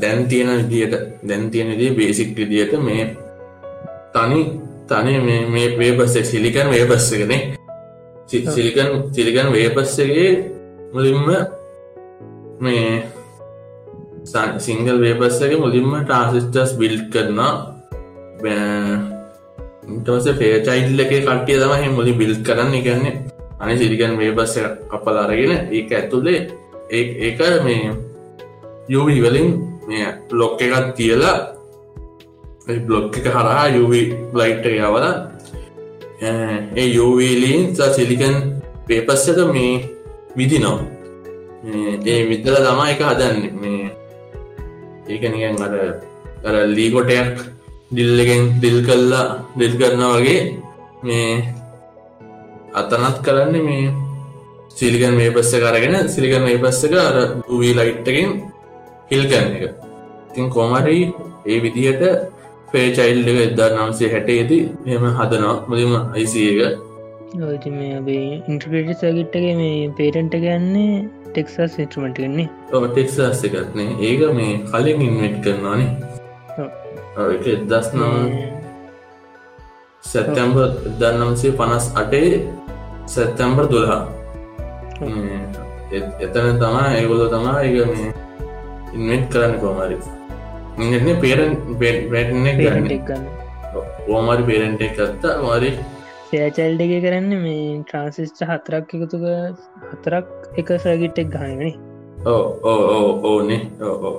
[0.00, 0.94] දැන් තියෙන විදියට
[1.28, 3.16] දැන් තියෙන විදිිය බේසික් විදියට මේ
[4.12, 4.40] තනි
[4.88, 5.18] තනි
[5.50, 7.40] මේ වේපස්ස සිලිකන් වේපස්සකනේ
[8.26, 10.30] සිලිකන් සිලිකන් වේපස්සගේ
[10.92, 11.28] මුලින්ම
[12.60, 13.02] මේ
[14.58, 17.52] සිංගල් වේපස්සගේ මුලින්ම ට්‍රන්සිස්ටර්ස් බිල්් කරනවා.
[19.88, 22.74] ඉටවස පේචයිල්ල එක කටිය තමයි මුලි බිල් කරන්න.
[22.74, 23.14] එකන්නේ
[23.60, 24.56] අනි සිරිකන් වේබස්ස
[24.90, 26.40] කපල අරගෙන ඒක ඇතුළේ
[26.90, 27.92] ඒක මේ
[28.88, 29.48] යුවි වලින්
[29.88, 31.36] මේ බ්ලොක් එකත් තියලා
[32.86, 34.02] බ්ලොක් එක හරහා යුවි
[34.34, 35.06] ලයිට් යවල
[36.22, 38.36] ඒ යුවීලීන් සිලිකන්
[38.86, 39.74] පේපස්සක මේ
[40.36, 40.74] විදි නො
[42.06, 43.38] ඒ විදල තමා එක හදන්න.
[43.60, 43.90] මේ
[45.08, 45.74] ඒක නිකන් අර
[46.44, 47.36] අර ලීකොටයක්
[47.90, 49.24] දිල්ලගෙන් දිල් කල්ලා
[49.58, 50.40] දිල් කරන වගේ
[51.02, 51.44] මේ
[52.74, 53.92] අතනත් කරන්න මේ
[54.76, 57.16] සිලිකන් මේ පස්ස කරගෙන සිලිකන් මේ පස්සක අර
[57.50, 58.30] වී ලයිට්ටකින්
[59.14, 59.64] හිල් කරන එක
[60.30, 61.00] ඉතින් කොමරි
[61.46, 62.02] ඒ විදිහට
[62.72, 65.56] පේචයිල්ඩ එදදා නම්සේ හැටේති මෙම හදනවා.
[65.68, 66.78] මුලිම අයිසිය එක.
[67.50, 70.96] ඔති මේ අපේ ඉන්ට්‍රපේට සගිට්ටගේ මේ පේටන්ට ගන්නේ
[71.28, 75.90] ටෙක්සස් ඉන්ට්‍රමට ගන්නේ ඔ ටෙක්සස් එකත්නේ ඒක මේ කලින් ඉන්වෙට් කරනවානේ
[77.54, 78.14] එදස් නම්
[80.04, 80.56] සැත්තැම්බ
[81.00, 82.28] දන්නම්සේ පනස් අටේ
[83.06, 84.02] සැත්තැම්බර් දුළහා.
[86.24, 88.12] එතන තමා ඒගොල තමා එක මේ
[88.94, 89.96] ඉන්වෙට් කරන්න කොමරි
[90.78, 93.24] ඉන්න පේරන් වැටන ගන්න.
[94.08, 95.70] ඕමරි පේරෙන්ට කත්තා මාරි
[96.28, 99.24] සෑචල්ඩ එක කරන්න මේ ට්‍රන්සිස්ට හතරක් එකතුක
[99.90, 100.28] හතරක්
[100.60, 101.72] එක සැගිට්ටෙක් ගහනනි
[102.26, 104.12] ඕ ඕ ඕනේ ඕ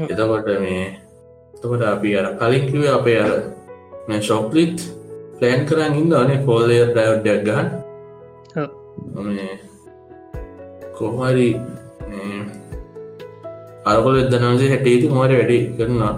[0.00, 0.86] එතකොට මේ
[1.54, 3.32] තකොට අපි අර කලින්කිව අපේ අර
[4.22, 4.86] ශොප්ලිත්
[5.38, 7.66] ප්ලෑන් කරන්න ඉන්න අනේ පෝලය ඩයව්ඩයක් ගහන්
[10.96, 11.48] කොහරි
[13.90, 16.14] අරකොල එදනසේ හැටේති මට වැඩි කරනවා.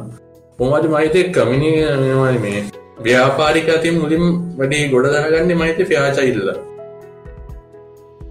[0.59, 1.71] පොමට මහිතය කමිනි
[2.03, 2.61] මේවාන මේ.
[3.05, 4.25] ව්‍යාපාරික අතින් මුලින්
[4.59, 6.51] වැඩි ගොඩ දරගන්න මහිත ප්‍යාචයිල්ල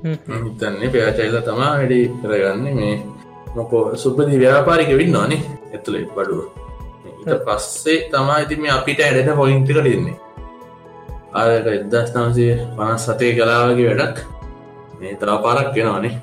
[0.03, 2.97] හිතන්නේ ප්‍යාචයිල්ල තමා වැඩි කරගන්න මේ.
[3.55, 5.41] මොකෝ සුපදි ව්‍යාපාරික වින්න නේ
[5.73, 6.41] ඇතුළේ බඩුව.
[7.21, 10.17] ඊට පස්සේ තමා ඉති මේ අපිට ඇඩෙන පොයින්ටි කරන්නේ
[11.39, 14.17] ආයක එදස් නම්සේ පනස් සතේ කලාවගේ වැඩක්.
[14.99, 16.13] මේ තරා පාරක් වෙනවානේ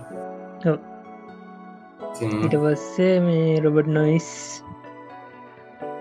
[2.21, 4.27] ඊට පස්සේ මේ රොබට් නොයිස්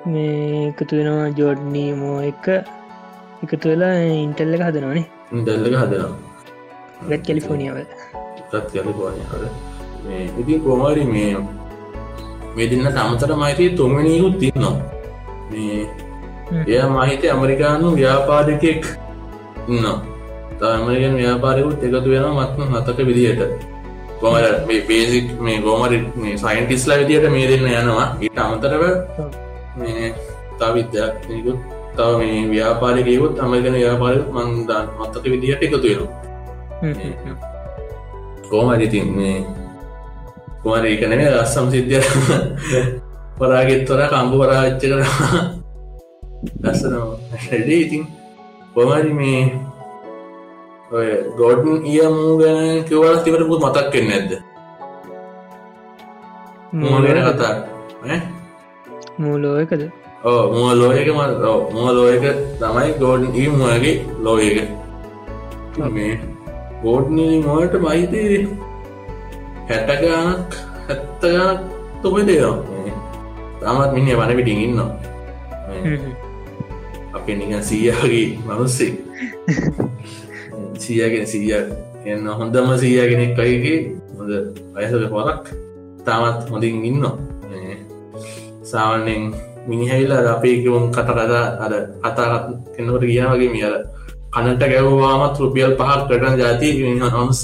[0.05, 0.31] මේ
[0.63, 2.47] එකතු වෙනවා ජෝඩ්නී මෝ එක
[3.43, 6.11] එකතු වෙලා ඉන්ටල්ල එක හදනවානේ ඉන්ටල්ල එක හදනවා
[7.07, 7.79] ගත් කැලිෆෝනිියාව
[8.49, 9.47] ගත් කැලිෆෝනිියාව
[10.03, 11.31] මේ ඉතින් කොමරි මේ
[12.55, 14.75] මේ දෙන්න තමතර මයිතය තුන්වැනියකුත් තින්නවා
[15.51, 15.81] මේ
[16.69, 18.93] එය මහිත ඇමරිකානු ව්‍යාපාදකෙක්
[19.69, 19.91] ඉන්න
[20.59, 23.78] තමරිකන් ව්‍යාපාරයකුත් එකතු වෙන මත්ම හතක විදිහට
[24.21, 28.07] කොමර මේ බේසික් මේ ගෝමරි මේ සයින්ටිස්ලා විදිහට මේ දෙන්න යනවා.
[28.23, 28.83] ඊට අමතරව
[29.81, 30.13] මේ
[30.59, 31.59] තවිද්‍යක්කුත්
[31.97, 37.37] තව මේ ව්‍යාපාරිකයකුත් අමරිකන ව්‍යාපාර මන්දාන් මත්තක විදිහට එකතු වෙනවා.
[38.49, 39.37] කෝමරිතින් මේ
[40.63, 42.03] කුමර ඒකනම රස්සම් සිද්ධිය
[43.39, 45.01] පරාගෙත්තොර කම්බු පරාච්ච කර
[46.63, 48.03] ලස්සනවා හැඩේ ඉතින්
[48.73, 49.41] කොමරි මේ
[51.37, 54.31] ගෝඩන් ඊය මූ ගැන කිවල තිවරපු මතක් කෙන්න ඇද
[56.73, 57.53] මූගෙන කතා.
[59.17, 59.81] මූලෝ එකද
[60.23, 61.19] ඕ මුව ලෝයක ම
[61.73, 62.25] මුව ලෝයක
[62.59, 64.57] තමයි ගෝඩන් ඊ මුවගේ ලෝයක
[65.93, 66.13] මේ
[66.83, 68.39] ගෝඩ්නී මෝට මයිතේ
[69.69, 70.51] හැටගානක්
[70.87, 71.59] හැත්තගානක්
[72.01, 72.57] තුම දේනවා.
[73.61, 74.79] තමත් මිනි වන පිටින් ඉන්න
[77.13, 78.91] අපේ නිකන් සීයාගේ මනුස්සේ
[80.79, 81.53] සීයගෙන සීය
[82.05, 83.79] එන්න හොඳම සීයගෙනෙක් අයිගේ
[84.15, 84.31] හොඳ
[84.75, 85.45] අයසක පොරක්
[86.05, 87.05] තාමත් හොඳින් ඉන්න
[88.63, 89.23] සාවන්නෙන්
[89.67, 93.75] මිනිහැල්ල අපේකවුම් කට කතා අද කතාත් කෙන්නකට කියන වගේ මියල
[94.29, 96.69] කනට ගැවවාමත් රුපියල් පහක් කටන ජාති
[97.09, 97.39] හොන්ස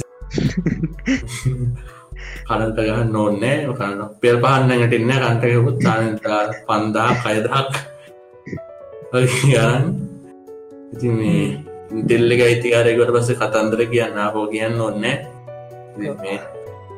[2.47, 7.73] කනට ගහන්න නොන්නෑ කන්න පෙල් පහන්නඟට එන්න කන්ටයකුත් තානතා පන්දා කයදක්
[9.11, 9.83] ගන්න
[10.93, 15.05] ඉති මේ ඉන්ටෙල්ල ගයිතිකාරයකට පස කතන්දර කියන්න හෝ කියන්න ඔන්න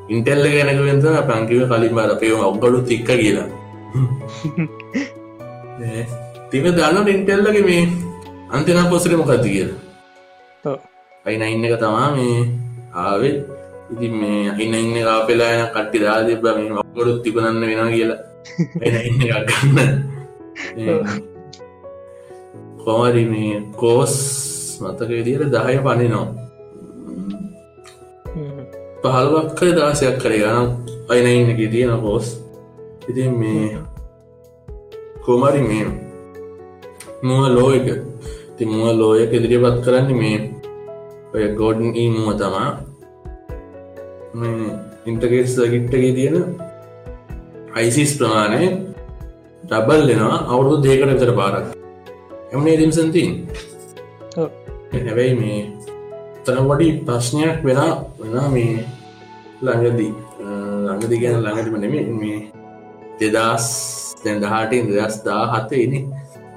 [0.10, 3.47] ඉන්ටෙල්ල ගැනකවෙන්ත පංකිව කලින් බර පේම ඔක්ගඩු තික්ක කියලා.
[6.52, 7.84] තික දන්න ඉන්ටෙල්ලගේ මේ
[8.50, 10.80] අන්තින පොසට මොකක්ති කියලා?
[11.26, 12.47] අයින ඉන්න එක තමා මේ
[12.95, 13.30] ආවෙ.
[13.91, 18.19] ඉති මේ අයින්න ඉන්න කාපෙලා යන කට්ටි තිබ මේ ඔක්ගොඩුත් තිබනන්න වෙන කියලා.
[19.04, 19.89] ඉන්න ගන්න.
[22.84, 24.13] කොමරි මේ කෝස්
[24.82, 26.28] මතක විදියට දහය පනිනවා.
[29.04, 30.68] පහල්වක් කර දාසයක් කරේ ගනම්
[31.12, 32.28] අයින ඉන්නක තියෙන පෝස්
[33.10, 33.78] ඉතින් මේ
[35.26, 35.88] කොමරි මේ
[37.24, 37.88] මුව ලෝ එක
[38.58, 40.38] ති මුව ලෝයක ඉදිරිපත් කරන්න මේ
[41.34, 42.70] ඔය ගෝඩන් ඊ මුව තමා.
[45.08, 46.36] ඉන්ටගේට් සගිට්ටගේ තියෙන
[47.76, 48.66] අයිසිස් ප්‍රමාණය
[49.63, 51.66] ඩබල් දෙෙනවා අවුරුදු දේකට විතර පාරක්
[52.54, 53.32] එමනේ දිම්සන්තින්
[54.38, 55.60] හැබැයි මේ
[56.45, 58.86] තන වඩි ප්‍රශ්නයක් වෙලා වෙන මේ
[59.62, 60.13] ළඟදී.
[60.88, 62.39] ළඟදි ගැන ළඟටම නෙම මේ
[63.19, 63.67] දෙදස්
[64.23, 66.00] දැන්දහටින් දෙදස් දා හතේනි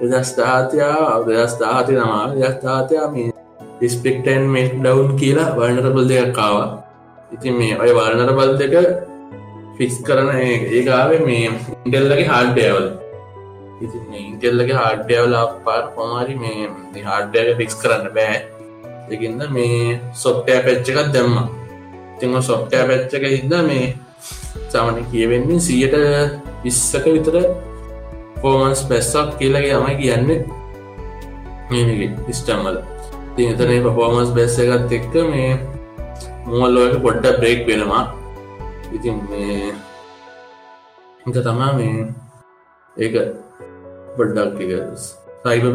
[0.01, 6.69] දෙදස් දාහතයා දෙදස් දාහතය තමා දෙදස් දාතයා මේ ස්පෙක්ටන් මෙක් ඩවන්් කියලා වර්ණරබල් දෙයක් කාවා
[7.31, 8.75] ඉතින් මේ ඔය වර්ණරබල් දෙක
[9.77, 12.87] ෆික්ස් කරන ඒකාවේ මේ ඉන්ටෙල්ලගේ හාඩ්ඩයවල්
[13.81, 18.37] ඉන්ටෙල්ලගේ හාඩ්ඩයවල පාර පොමාරි මේ හාඩ්ඩයක ෆික්ස් කරන්න බෑ.
[19.13, 21.35] එකන්න මේ සොප්ටය පැච්චකත් දැම්ම.
[22.19, 23.85] තිම සොප්ටය පැච්චක හිද මේ
[24.71, 25.95] සාමන කියවෙන්නේ සියට
[26.63, 27.35] විස්සක විතර
[28.41, 30.39] පෝමන්ස් පැස්සක් කියලගේ යමයි කියන්නේ.
[31.69, 32.77] මේගේ ඉස්ටම්මල
[33.35, 35.51] තිතනේ පෆෝමන්ස් බැස්ස එකත් එක්ක මේ
[36.47, 38.03] මුවල්ලෝක පොඩ්ඩ බ්‍රේක් වෙනවා.
[38.95, 39.73] ඉතින් මේ
[41.27, 42.07] එක තමා මේ
[42.97, 43.13] ඒක
[44.17, 44.59] පොඩ්ඩක්
[45.43, 45.65] සයිබ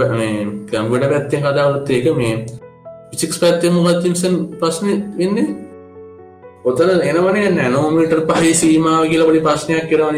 [0.70, 2.34] කැම්බට පැත්තෙන් කතාවත් ඒක මේ
[3.10, 5.48] පිසික්ස් පැත්තේ මුගත්තිම්සන් ප්‍රශ්නය වෙන්නේ.
[6.64, 10.16] ඔතන එනවනේ නැනෝමීටර් පහහි සීමාව කියලපටි ප්‍රශ්නයක් කරවන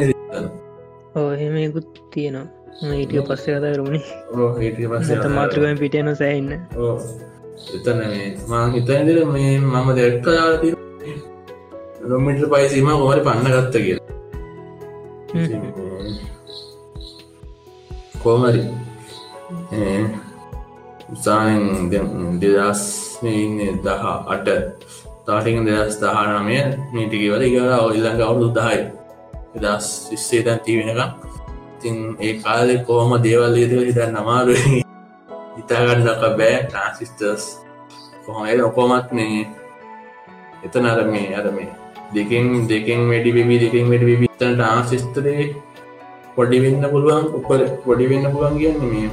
[1.17, 2.47] ඔහෙමකුත් තියෙනවා.
[2.81, 4.03] ඊටිය පස්සේ කතා කරුණේ
[4.61, 6.53] ඒටිය පස්ස මාතෘකම පිටයන සෑඉන්න
[7.77, 8.01] එතන
[8.49, 10.69] මා හිතන්දර මේ මම දෙක්ක යාති
[12.09, 13.99] නොමිට පයිසීම කොමරි පන්න ගත්ත කිය
[18.23, 18.63] කෝමරි
[21.15, 21.91] උසානෙන්
[22.43, 22.83] දෙදස්
[23.25, 24.05] ඉන්න දහ
[24.35, 24.49] අට
[25.27, 26.59] තාටික දෙදස් දහනමය
[26.95, 28.81] මීටිකවල ඉගල ඔල්ලඟ අවුදු දහයි.
[29.57, 31.11] දස් විස්සේ තැන් ති වෙනකම්
[31.81, 34.55] තින් ඒ කාලෙ කොහොම දේවල් ඒදක හිත නමාරු
[35.57, 36.57] හිතාගන්න දක බෑ.
[36.65, 37.45] ට්‍රන්සිිස්ටර්ස්
[38.25, 39.47] කොහොම ඔකොමත් මේ
[40.67, 41.71] එතන අර මේ අර මේ
[42.15, 45.43] දෙකින් දෙකින් වැඩි බිබි දෙකින් වැඩි විතන් ට්‍රන්සිස්තරේ
[46.39, 49.09] පොඩි වෙන්න පුළුවන් උපර පොඩි වෙන්න පුළුවන් කියන්න මේ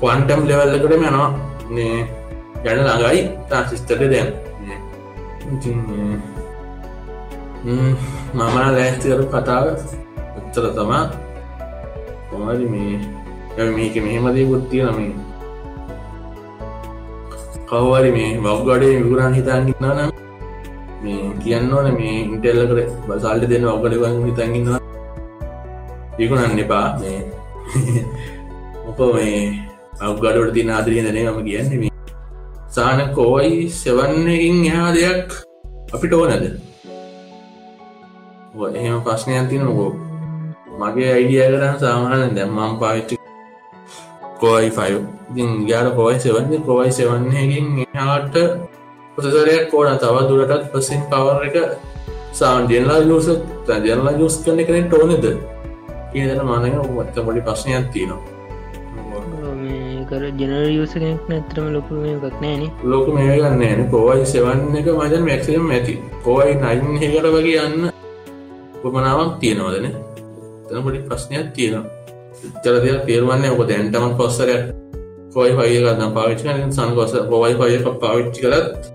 [0.00, 1.28] කොන්ටම් ලෙවල්ලකට යනවා.
[1.70, 1.98] නේ
[2.64, 4.28] ගැන ළඟයි ට්‍රන්සිස්ටට දැන්.
[8.34, 9.64] මමන ලෑස්තිකරු කතාව
[10.38, 11.04] උත්තර තමා
[12.28, 15.12] කොමරි මේ මේක මෙහෙමදී ගොත්තිය නමේ
[17.68, 20.12] කව්වරි මේ වව්ගඩේ විගුරන් හිතාගන්න නම්
[21.02, 24.89] මේ කියන්න ඕන මේ ඉන්ටෙල්ල කර බසල්ට දෙන්න ඔගඩවන් හිතගන්නවා
[26.20, 26.86] විකුණන්න එපා.
[27.00, 27.20] මේ
[28.86, 29.36] මොකෝ මේ
[30.06, 31.90] අවගඩට තින ආදරියදනේ මම කියන්න මේ
[32.76, 35.28] සාන කෝයි සෙවන්නකින් එහා දෙයක්
[35.94, 36.44] අපිට ඕනද?
[38.80, 39.90] එහෙම ප්‍රශ්නයක් තිනකෝ
[40.80, 43.14] මගේ අයිඩිය කරන්න සාමාන දැම්මම් පාච්චි
[44.42, 44.98] කෝයි ෆයි
[45.30, 46.60] ඉතින් ගයාට කෝයි සෙවන්නේ?
[46.68, 48.34] කෝයි සෙවන්නේකින් එහාට
[49.14, 51.56] ප්‍රසරයක් කෝන තව දුරටත් පසින් පවර එක
[52.38, 53.28] සාන් ජෙනලා යස
[53.86, 55.26] ජනලා යස් කරන කෙනෙට ඕනෙද?
[56.12, 58.38] කියදන මානක ඔත්ත පොඩි ප්‍රශ්නයක් තියනවා.
[60.10, 62.62] කර ජනර යස කෙනෙක් ඇතරම ලොකු එකක් නෑන.
[62.90, 65.94] ලෝක මේ ගන්න කෝවයි සෙවන්න එක මජන් මැක්සිම් ඇති.
[66.24, 67.90] කෝයි නයින් හෙකට වගේ යන්න
[68.84, 69.86] උපමනාවක් තියෙනවාදන
[70.66, 71.84] තන පොඩි ප්‍රශ්නයක් තියෙනවා.
[72.62, 74.50] චර දෙයක් තේරුවන්න ඔක දැන්ටම පොස්සර
[75.34, 78.90] කොයි පයගන්න පාවිච්චි සංකොස පොවයි පයක පාවිච්චි කරත්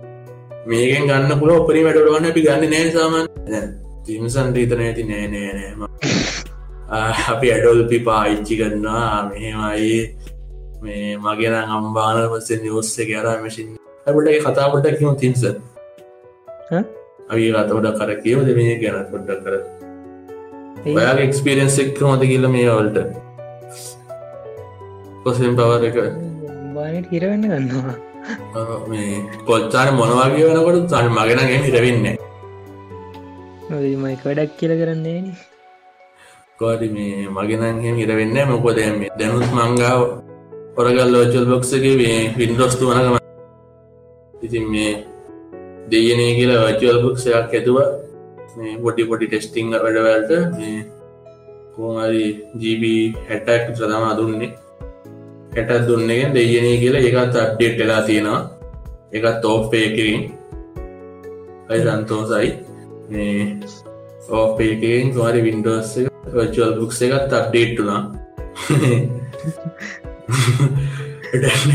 [0.70, 3.26] මේකෙන් ගන්න පුල ඔපරි වැඩටවන්න අපි ගන්න නෑ සාමන්
[4.06, 5.08] තිමසන් රීතන ඇති.
[5.12, 6.55] නෑ නෑනෑම
[7.34, 10.16] අපි ඇඩොල්පි පාවිච්චි කරන්නවා මෙහෙමයි.
[10.84, 13.68] මේ මගෙන අම්බාන පස්සේ නිවස්ස කර මසින්
[14.08, 15.44] ඇබට කතාපොට කිම තින්ස
[17.30, 19.56] අපි අතවඩ කර කියවද මේ ගැන පොඩ්ඩක් කර
[20.88, 22.98] ඔයාගේ එක්ස්පිරෙන්ස් එක් හොද කියල මේ වල්ට.
[25.24, 25.98] කොසෙන් පවර එක.
[27.12, 27.96] හිරවෙන්න ගන්නවා.
[28.90, 32.06] මේ කොච්චාන මොනවාගේ වනකොට තන් මගෙනගේ හිරවෙන්න
[34.04, 35.20] මයික වැඩක් කියල කරන්නේ
[36.60, 38.78] කෝඩි මේ මගෙනන් හිරවෙන්න මොකොද
[39.20, 40.02] දැනුත් මංගාව
[40.80, 43.18] ඔරගල් ලෝචල් බොක්සගේ මේ වින්ඩෝස්තු වනගම
[44.42, 44.92] ඉතින් මේ
[45.92, 47.78] දෙයනේ කියලා වචල් බොක්ෂයක් ඇතුව
[48.58, 50.78] මේ පොඩි පොඩි ටෙස්ටිං වැඩවලට මේ
[51.76, 52.26] කෝමරි
[52.62, 52.84] ජීබ
[53.28, 54.52] හැටක් සදමා දුන්නේ.
[55.56, 58.42] හැටත් දුන්නගෙන් දෙයනේ කියලා ඒකත් අඩ්ඩේට් වෙලා තියෙනවා.
[59.12, 60.24] එකත් තෝප්පයකිරින්
[61.70, 62.50] අයි සන්තෝසයි.
[63.10, 63.40] මේ
[64.32, 68.02] ඕපේකෙන් තුමාරි වින්ඩෝස් වචල් බුක්ස එකත් අඩ්ඩේට්ටුනා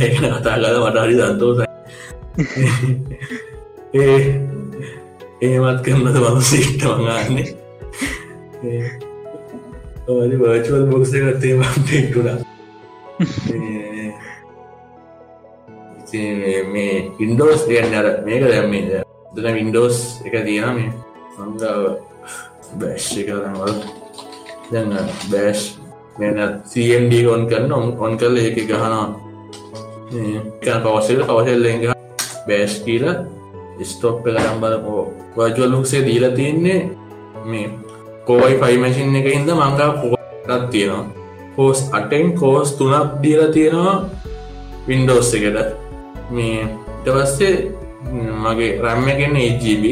[0.00, 1.66] ඒකන කතා කල වටහරි සන්තෝසයි
[3.96, 4.18] ඒ
[5.42, 7.48] ඒමත් කරන්නද මම සිට වගන්නේ
[10.40, 12.38] වර්චුවල් බොක්ස ගත්තේ පෙක්ටුනා
[16.66, 19.02] මේ ඉන්ඩෝස් තියන්න අර මේක දැම්මේ
[19.34, 20.92] දන වින්ඩෝස් එක තියෙන මේ.
[21.34, 21.82] සංගාව
[22.78, 23.28] බෑශ් එක
[24.70, 25.64] වල් දැන්න බෑශ්
[26.70, 29.06] සම්ඩ ඔොන් කරන්න ඔොන් කරල එක ගහනවා.
[30.84, 31.84] පවසල් පවසල් එග
[32.48, 33.04] බෑශ් කියල
[33.82, 35.02] ස්ටොප් කරම් බලපෝ.
[35.36, 36.80] වජුවල්ලුක්සේ දීලා තියන්නේ
[37.44, 37.70] මේ
[38.26, 41.04] කෝවයි ෆයිමසින් එක හිද මංගා පොටත් තියෙනවා.
[41.56, 43.96] කෝස් අටෙන් කෝස් තුනක් දීලා තියෙනවා
[44.88, 45.58] වින්ඩෝස් එකට.
[46.30, 46.60] මේ
[47.00, 47.54] ඉටවස්සේ
[48.44, 49.84] මගේ රැම්මගෙන් ඒජීබ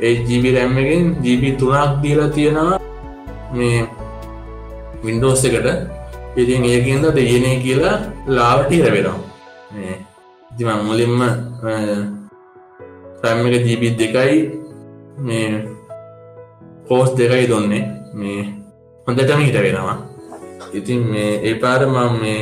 [0.00, 2.78] ඒජීබ රැම්මගෙන් ජීබ තුනක් දීලා තියෙනවා.
[3.52, 3.88] මේ
[5.04, 5.68] වින්ඩෝස් එකට.
[6.40, 7.96] ඉතින් ඒකින්ද දෙයනේ කියලා
[8.36, 9.18] ලාවට හිරවෙනවා
[10.50, 11.20] ඉතිම මුලින්ම
[13.22, 14.36] රැම්ම එක ජීබි දෙකයි
[15.26, 15.64] මේ
[16.88, 17.82] පෝස් දෙකයි දොන්නේ.
[18.14, 18.42] මේ
[19.06, 19.96] හොඳටම හිට වෙනවා.
[20.72, 22.40] ඉතින් මේ ඒ පාර මම මේ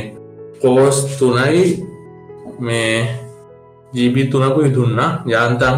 [0.61, 1.63] කෝස් තුනයි
[2.59, 3.07] මේ
[3.93, 5.77] ජීබි තුනකු ඉතුන්නා යාන්තන්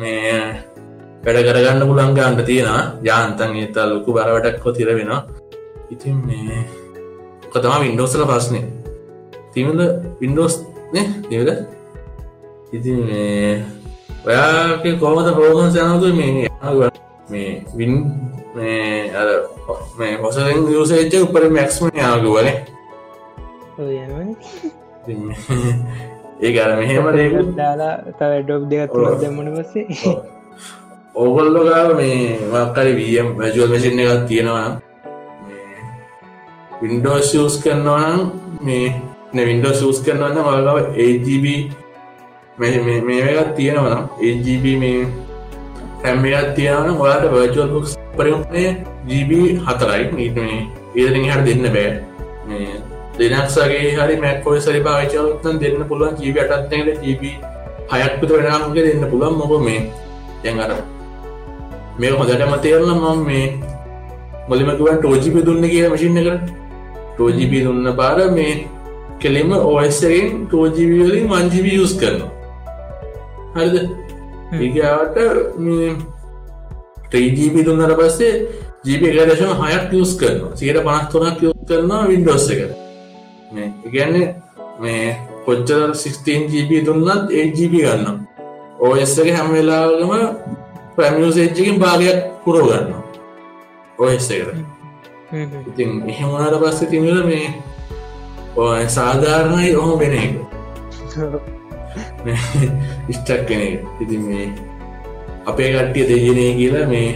[0.00, 0.32] මේ
[1.24, 5.41] වැඩ කරගන්න පුළන්ග අන්ට තියෙනවා යාන්තන් ඒතා ලොකු බරවටක්කො තිර වෙනවා.
[5.92, 6.64] ඉතින් මේ
[7.44, 8.60] කතම වින්ඩෝසල පස්නය
[9.52, 9.80] තිමද
[10.20, 10.54] වින්ඩෝස්
[10.92, 11.50] නිවද
[12.72, 13.64] ඉතින් මේ
[14.24, 16.48] ඔයාගේ කොමත පෝගන් යනතු මේ
[17.28, 17.92] මේ වින්
[18.54, 19.28] මේ අර
[19.98, 22.48] මේ හොසෙන් යසේච්ච උපර මැක්ස්ම යාගවල
[26.40, 27.04] ඒ අර මෙහෙම
[27.56, 30.14] දාලා තව ඩොබ් දෙගත් දැමන පස්සේ.
[31.14, 34.70] ඕගොල්ලො ගාව මේ මක්කරි වම් වැජුවල් මසින් එකක් තියෙනවා
[36.82, 38.20] වින්ඩෝ ෂස් කරනවනම්
[38.66, 41.46] මේ වින්ඩෝ ෂස් කරනවන්න මල්ගව AGB
[43.08, 45.02] මේකත් තියෙනවනම් AGB මේ
[46.04, 48.70] හැම්මයක් තියෙනවන ඔයාට වර්චුවල් බුක්ස් පරිමේ
[49.10, 49.30] ජීබ
[49.66, 50.02] හතරයි.
[50.16, 50.58] මීට මේ
[50.96, 51.90] ඒදරින් හට දෙන්න බෑ.
[53.18, 57.22] දෙනක්සගේ හරි මැක්කෝය සරි පාචවත්තන් දෙන්න පුළුවන් ජීබ අටත්නකට ජීබ
[57.92, 59.38] හයක්පත වෙනගේ දෙන්න පුළුවන්.
[59.40, 59.80] මොක මේ
[60.44, 60.74] යන් අර
[62.00, 63.46] මේ හොඳටම තේරල මම මේ
[64.48, 66.36] මොලිමකුවන් ටෝජිපි දුන්න කිය මසින්න කර
[67.22, 68.66] ටෝජිපි දුන්න පාර මේ
[69.20, 72.30] කෙලෙම ඕස්සගෙන් ටෝජිවිවලින් මංජිවි යුස් කරනවා.
[73.54, 73.76] හරිද?
[74.56, 75.16] ඒගාවට
[77.04, 78.32] ට්‍රීජීපි දුන්නට පස්සේ
[78.84, 80.56] ජීප එක දශම හයක් යස් කරනවා.
[80.56, 82.60] සියට පනස්තුනක් යස් කරනවා වින්ඩෝස් එක
[83.86, 84.26] ඉගැන්නේ
[84.80, 85.06] මේ
[85.46, 88.18] කොච්චර 16 ජීප දුන්නත් ඒජීප ගන්න
[88.80, 90.12] ඕස්සක හැම වෙලාගම
[90.96, 92.94] ප්‍රමියසේච්චකින් භාගයක් පුරෝ ගන්න
[94.00, 94.71] ඔයස්ස එකට
[95.32, 97.46] ඉතින් එහෙමනාට පස්ස තිමල මේ
[98.56, 100.32] ඔය සාධාරණයි ඔහොම වෙන එක.
[103.08, 103.68] ඉස්ටක් කෙනෙ
[104.00, 104.46] ඉතින් මේ
[105.46, 107.10] අපේ කට්ටිය දෙයනේ කියලා මේ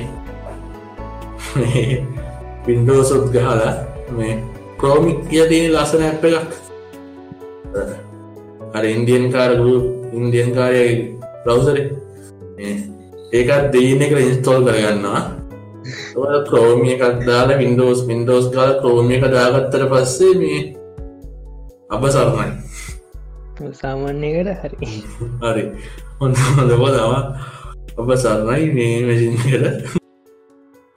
[2.66, 3.74] පින්ඩෝසොත් ගහලා
[4.10, 4.34] මේ
[4.80, 6.50] ක්‍රෝමික් කිය තියෙන ලසන ඇප් එකක්.
[8.74, 9.72] අර ඉන්දියන් කාරගු
[10.12, 10.84] ඉන්දියන් කාරය
[11.44, 11.78] බ්‍රවසර
[13.32, 15.35] ඒකත් දෙයන එක ඉන්ස්තෝල් කරගන්නවා.
[16.48, 20.62] ක්‍රෝමිය එකක් දාලා වින්ඩෝස් වින්ඩෝස් කාල ක්‍රෝමිය එක දාගත්තර පස්සේ මේ
[21.94, 22.66] අබ සරණයි
[23.56, 24.88] සාමාන්‍යකට හරි.
[25.42, 25.64] හරි.
[26.20, 27.20] හොඳ හොඳ දවා
[28.00, 29.44] ඔබ සරණයි මේ මැසින්කට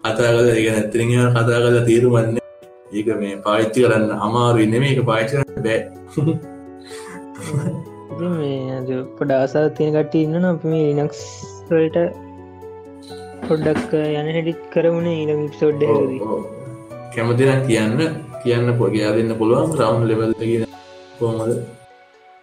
[0.03, 2.39] කතා කල එක නැත්තරිය කතා කල තීරුවන්න
[2.93, 5.79] ඒක මේ පාච්චි කරන්න අමාරු ඉන්න මේක පාච්චි කරන්න බෑ.
[8.19, 11.21] මේ පොඩ ආසා තියෙන කට ඉන්න අප මේ ලිනක්ස්
[11.69, 11.97] වලට
[13.47, 15.83] පොඩ්ඩක් යන හැඩිත් කරමුණ ඊළඟ සොඩ්ඩ
[17.15, 17.99] කැමතිනම් කියන්න
[18.43, 20.33] කියන්න පොගේ දෙන්න පුළුවන් රවන්් ලෙවල්
[21.19, 21.53] කොමද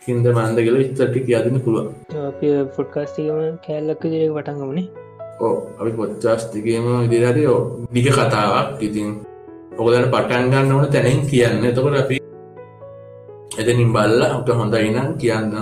[0.03, 1.89] හින්ද මන්ද කියල විස්තරටි කියදන්න පුළුවන්.
[2.77, 4.87] පොඩ්කාස්ටිකම කෑල්ලක් දිරක පටන්ගමනේ
[5.41, 7.59] ඕ අපි පොච්චාස්තිකම විදිරටයෝ
[7.95, 8.69] දිග කතාවක්.
[8.81, 9.09] ඉතින්
[9.79, 11.65] ඔකලට පටන්ගන්න ඕන තැනෙන් කියන්න.
[11.65, 12.17] එතකොට අපි
[13.61, 15.53] එතනින් බල්ල අපට හොඳයිනම් කියන්න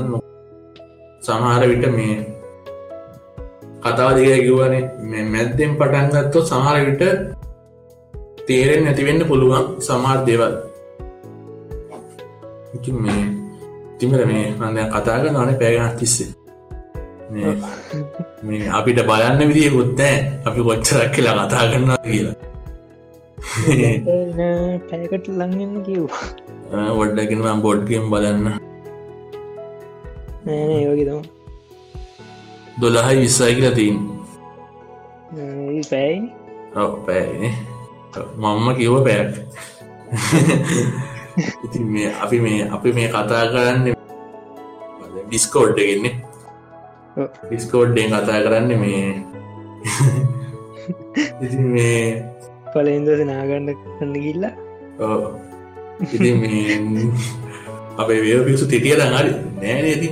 [1.23, 2.15] සමහර විට මේ
[3.85, 7.03] කතාව දෙක කිව්වනේ මැද්දෙන් පටන්ගත්තො සමාරවිට
[8.47, 10.55] තේරෙන් නැතිවෙන්න පුළුවන් සමාර් දෙවල්.
[13.05, 13.25] මේ
[13.99, 16.31] තිමර මේ හඳ කතාග නන පැගනක් තිස්සේ.
[18.47, 20.17] මේ අපිට බලන්න විදිිය ගොත්තෑ
[20.49, 22.37] අපි කොච්චරක් කියලා කතා කරන්න කියලා.
[24.89, 26.05] පැකට ලඟන්න කිව්
[26.99, 28.47] වඩ්ඩකිෙනවා බොඩ්ගම් බලන්න.
[30.47, 31.21] නෑන යෝගිතම්
[32.81, 33.97] 12යි විස්සයි කියලා තින්
[35.91, 36.19] පැයි
[36.77, 37.51] ඔව පැයි
[38.43, 39.33] මම්ම කිව්ව පැයක්.
[41.65, 43.87] ඉති මේ අපි මේ අපි මේ කතා කරන්න
[45.29, 46.15] ඩිස්කෝඩ්ඩගෙන්නේ
[47.47, 49.05] ඩිස්කෝඩ්ඩෙන් කතා කරන්න මේ
[51.75, 52.03] මේ
[52.73, 54.55] පලෙන්දස නාගන්න කන්න කිල්ලා
[55.01, 55.29] ඕ
[56.15, 56.79] ඉති මේ
[57.99, 60.09] අපේ වේෝ පිසු තිටිය දඟරි නෑන ඉති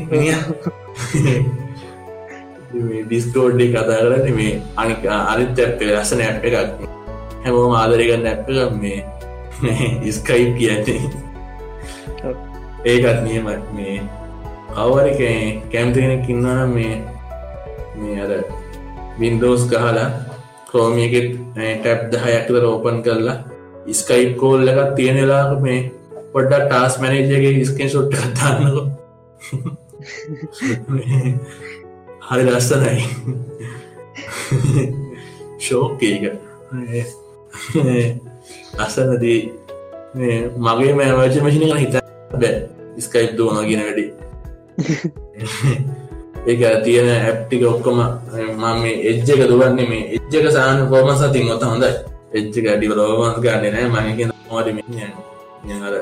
[2.73, 6.57] ඩිස්කෝඩ්ඩි කතා කරන්න මේ අනික අනිත් ඇප්පේ ලස්සන ඇප් එකක්.
[7.45, 8.99] හැමෝම ආදරගන්න ඇප් එක මේ
[10.11, 11.01] ඉස්කයිප් කියන්නේ.
[12.85, 13.97] ඒකත් නියම මේ
[14.73, 15.31] කවරි
[15.73, 16.95] කැම්තිෙනෙක් ඉන්නනම් මේ
[17.97, 18.31] මේ අර
[19.18, 20.07] වින්දෝස් ගහලා
[20.68, 23.37] ක්‍රෝමියගෙත් ටැප් දහ ඇක්තර ඕපන් කරලා
[23.93, 25.81] ස්කයිප් කෝල් එකත් තියෙනලාක මේ
[26.33, 28.77] පොඩ්ඩ ටාස් මැනේජගේ ස්කෙන් සොට් කතාන්නක
[32.33, 33.03] හරි ලස්සනයි
[35.64, 36.03] ශෝකක
[38.85, 39.41] අසනදී
[40.66, 41.95] මගේ මෑවච මශින කන හිත
[42.33, 42.53] බෑ.
[43.05, 44.05] ස්කයිප් දුවන ගෙන වැඩි.
[46.49, 51.93] ඒක තියෙන ඇප්ටික ඔක්කොම මම එජ්ජක දුවන්නේ මේ එජ්ජක සාන කෝම සතින් ඔොත හොඳයි.
[52.39, 53.87] එච්චක අඩි රෝමන්ස් ගන්න නෑ.
[53.95, 54.20] මනක
[54.51, 55.95] මට මෙ අර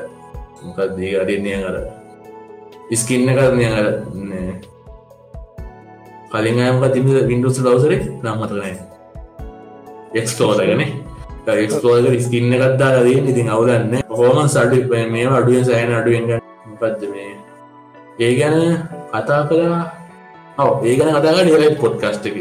[0.63, 1.75] මොකක්දී අඩන්නේ අර
[2.95, 3.87] ඉස්කින්න කරනය අර
[6.31, 8.73] කලින් අයමක තිබ විින්ඩුස් ලවසර නම්මතනය
[10.13, 10.83] එක්ස්ටෝලගන
[11.55, 14.79] එක්ස්ටෝල ස්කින්න කත්දා දී ඉතින් අවුලන්න හෝම සඩි
[15.09, 16.29] මේ අඩුවෙන් සෑන අඩුවෙන්
[16.79, 17.33] පත්ද මේ?
[18.19, 18.57] ඒ ගැන
[19.11, 19.81] කතා කලා
[20.59, 22.37] ඔව ඒ ගැන කතාග ඩලයි පොඩ්කස්ටක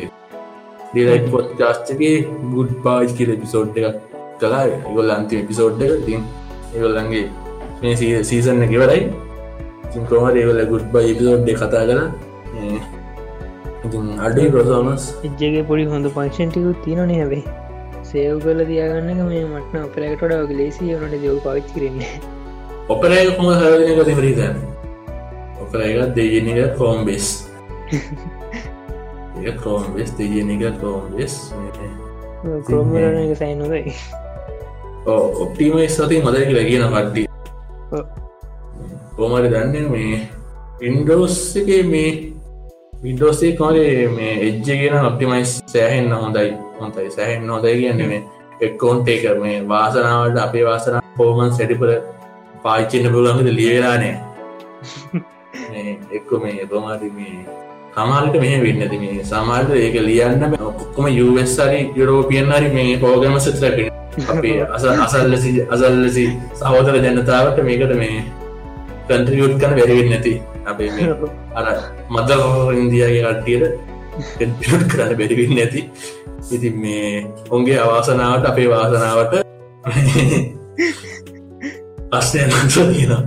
[0.92, 2.14] ඩලයි පොඩ්කාස්ටගේ
[2.54, 3.98] ගුඩ් පාජ් කියල පිසෝඩ් එකක්
[4.40, 4.62] කලා
[4.94, 5.92] ගොල් අන්තිම පිසෝඩ් එක.
[6.06, 6.22] තින්
[6.74, 7.26] ඒගොල්ලන්ගේ
[7.82, 9.02] මේ සීසන්න ගෙවරයි
[9.92, 12.08] සිංකෝම ඒවල ගුඩ් බයි පිසෝඩ් කතා කලා
[13.80, 17.44] අඩි ප්‍රසෝමස් එජ්ජගේ පොඩි හොඳ පංක්ෂන්ටිකුත් තියනන හැබේ
[18.04, 22.10] සේව් කල තියාගන්න මේ මටන අපරෑකටොඩ වගේ ලේසි වනට දෙව පවිච් කරන්නේ
[22.88, 24.58] ඔපරය කොම හරක තිමරීතන්න
[25.62, 27.28] ඔපරයක දෙයනික කෝම් බෙස්
[29.40, 31.36] ඒ කෝම් වෙස් දෙයනික කෝම් වෙස්
[32.66, 32.92] ක්‍රෝම
[33.34, 33.94] සයිනොදයි
[35.06, 37.22] ඔප්ටිම සති මදර කියලා කියන පට්ටි
[39.16, 40.20] කෝමරි දන්න මේ
[40.82, 42.29] ඉන්ඩෝස් එක මේ
[43.00, 46.50] විඩෝසේ කොලේ මේ එජ්ජගෙන ඔප්ටිමයිස් සෑහෙන්න්න හොඳයි.
[46.80, 47.10] හොඳයි.
[47.10, 48.18] සෑහෙන් නොදයි කියන්නේ
[48.60, 51.92] එක්කෝන්ට එක මේ වාසනාවට අපේ වාසන පෝමන් සැටිපල
[52.64, 54.16] පාච්චන්න පුලන්ගද ලියවෙලානෑ
[56.12, 57.38] එක්ක මේ තෝමාට මේ
[57.94, 64.56] සමාලට මෙහ වෙන්නති මේ සමාල්ට ඒක ලියන්න ඔක්කොම යුවස්සරි යුරෝපියන් හරි මේ පෝගම සත්ලට අපේ
[64.70, 68.22] අස අසල්ලසි අසල්ලසි සහෝදර ජනතාවට මේකට මේ
[69.08, 70.34] කන්ට්‍රියුට් කන වැරවෙන්න නැති
[70.70, 70.90] අපේ
[71.54, 71.66] අර
[72.10, 72.30] මද
[72.76, 75.80] ඉන්දියගේ කට්ටියට කරන්න බැරිවින්න නැති.
[76.50, 79.34] ඉති මේ ඔන්ගේ අවාසනාවට අපේ වාසනාවට
[82.10, 83.22] පස්නය නන්සෝ තියෙනවා.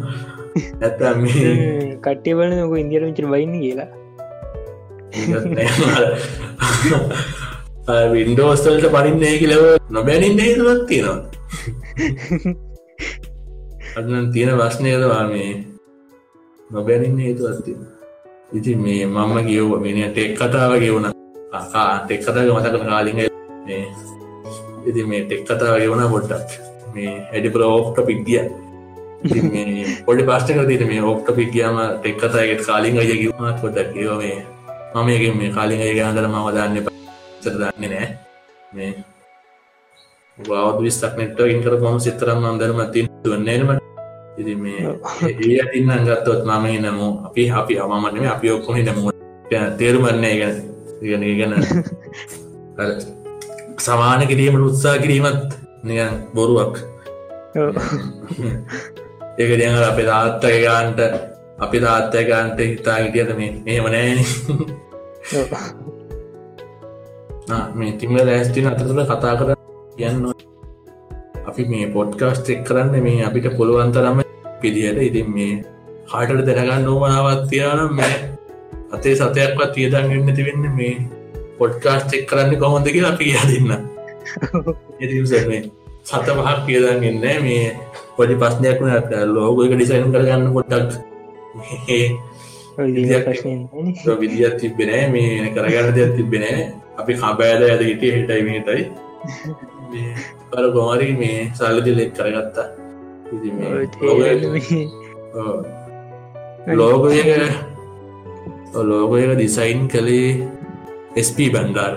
[0.81, 3.89] ඇත්ත මේ කට්ටේ බලන නොක ඉදිර විචර බයින්න කියලා.
[8.13, 11.19] වින්ඩෝස්තලට පනින්නේ කියලව නොබැනින්න හේතුවත් තියෙනවා.
[13.97, 15.49] අන්න තියෙන වස්නයදවා මේ
[16.73, 17.81] නොබැනින්න හේතුවත් තියෙන
[18.57, 21.07] ඉති මේ මම්ම කියව මෙන ටෙක් කතාව ගෙවුණ
[22.05, 23.19] ටෙක් කතාග මතකන කාලිග
[24.89, 26.49] ඉති මේ ටෙක් කතාව ගෙවුණ පොඩ්ඩක්.
[26.93, 28.41] මේ ඇඩි ප්‍රෝක්ට පික්ගිය
[30.07, 34.37] පොඩි පස්ටක තින මේ ඔක්ට පික්ගයාම ටෙක් කතායගෙත් කාලින් අය කිවමත් පොඩක් කියව මේ.
[34.95, 36.77] මමයකින් මේ කාලින් අය ගහන්දර මව දන්න
[37.43, 38.07] සර දන්නේ නෑ.
[38.75, 38.91] මේ
[40.37, 43.92] බෞද් විස්තක් නෙට්ට ඉන්කර කොම සිතරම් අන්දරම තින් වන්නේනමට
[44.37, 44.81] ඉති මේ
[45.39, 49.11] ඒ අතින්න අගත්තොත් මම නමු අපි අපි අමමනම අපි ඔක්කොම නමු
[49.77, 50.55] තේරුමන්නේ ගැන
[51.01, 51.51] ඉගෙන ඉගෙන
[53.79, 56.75] සමාන කිරීමට උත්සා කිරීමත් නියන් බොරුවක්.
[59.37, 60.99] ඒක දියඟ අපේ තාත්තක ගාන්ට
[61.59, 64.19] අපි තාත්තය ගාන්ට හිතා හිටියද මේ මෙහෙම නෑන.
[67.75, 69.49] මේ තිම ලෑස්ටින අතතුළ කතා කර
[69.97, 70.25] කියන්න
[71.43, 74.19] අපි මේ පොඩ්කාස්ට් එක් කරන්න මේ අපිට පුළුවන්තරම
[74.61, 75.53] පිදියට ඉතින් මේ
[76.07, 78.15] හාටට දැනගන්න ඕමනාවත්තියානම් මේ
[78.91, 80.95] අතේ සතයක්වත් තියදන්ගන්න තිවෙන්න මේ
[81.59, 83.71] පොඩ්කාස්ට් එක් කරන්න කොහොඳක අපි කියා දෙන්න.
[85.01, 85.61] එතිසන්නේ
[86.03, 87.65] සත පහක් කියදන්ගන්න මේ
[88.15, 90.91] පොඩි පස්නයක් වුණට ලෝග එක ඩිසයින් කරගන්න පොට්ටක්
[94.19, 96.63] විදිියත් තිබෙනෑ මේ කරගන්න දෙයක් තිබෙනෑ
[96.97, 98.81] අපි කබෑල ඇද හිටිය හිටයිමටයි
[100.51, 102.67] කර කොමරි මේ සල්ලදි ලෙක් කරගත්තා.
[106.79, 107.21] ලෝගය
[108.91, 110.29] ලෝගයක දිසයින් කළේ
[111.27, 111.93] ස්ප බැන්ඩාර්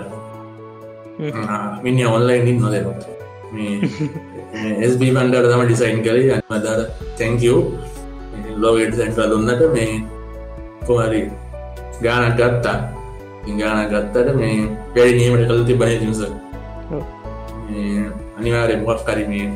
[1.83, 3.01] මිනි ඔන්ලයින්ින් නොදෙනොත්
[4.91, 6.79] ස්බ බන්ඩර තම ඩිසයින් කරේ අමදර
[7.17, 7.59] තැංකෝ
[8.63, 9.91] ලෝගට සැන්ට දුන්නට මේ
[10.87, 11.21] කොහරි
[12.05, 12.77] ගානක් ගත්තා.
[13.47, 14.55] ඉගාන ගත්තට මේ
[14.93, 16.21] පැඩි නීමට කළ තිබන තිස
[18.37, 19.49] අනිවාරය මොක් කරීමේ.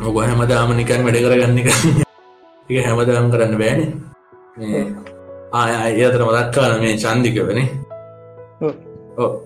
[0.00, 1.68] නොග හැමදාම නිකන් වැඩ කරගන්න එක.
[2.86, 3.80] හැමදාම් කරන්න බෑන.
[5.52, 7.68] ආය අතර මදක්කාන මේ චන්දික වනේ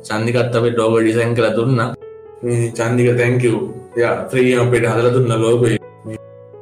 [0.08, 1.80] චන්දිකත් අපේ ඩෝග ඩිසයින් කළ දුන්න.
[2.76, 3.44] චන්දික තැංකව්
[3.96, 5.78] ය ත්‍රී අපට හදල දුන්න ලෝබයි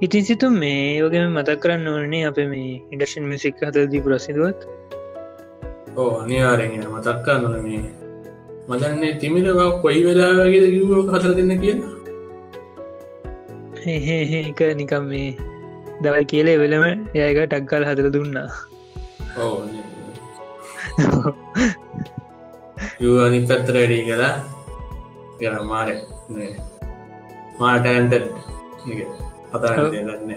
[0.01, 4.61] ඉතින් සිතු මේ යෝගම මතක් කරන්න ඕනේ අප මේ ඉඩක්ෂන් මිසික් හතදී පුරසිදුවත්
[5.97, 7.82] ඕ අනිවාරෙන් මතක් කරන්න මේ
[8.69, 11.93] මදන්නේ තිමිරවා කොයි වෙලාගේ කිවෝ හතර දෙන්න කියලා?
[13.85, 15.31] එක නිකම් මේ
[16.03, 16.85] දවල් කියලේ වෙලම
[17.15, 18.49] යක ටක්කල් හතර දුන්නා.
[19.43, 19.57] ඕ
[23.03, 24.33] යූ අනි පත්තර වැඩී කලා
[25.41, 25.89] ගැන මාර
[27.61, 28.12] මාටන්ට
[29.51, 30.31] කතා දන්න.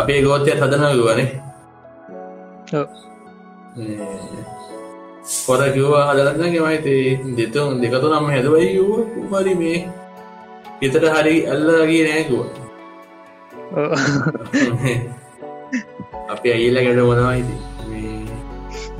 [0.00, 1.28] අපේ ගෝතය හදන වනේ
[5.28, 6.94] පොර කිව්වා හදරන්නගේ මයිති
[7.36, 8.98] දෙතුන් දෙකතු නම් හැදවයි වූ
[9.30, 9.78] පරි මේ
[10.80, 12.42] හිතට හරි අල්ලගේ නෑකුව
[16.32, 17.56] අපි අයිල්ල ගැඩ මොනවයිති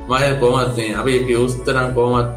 [0.09, 2.29] මය කොමත්නේ අපේ පියවස්තරම් කොමත්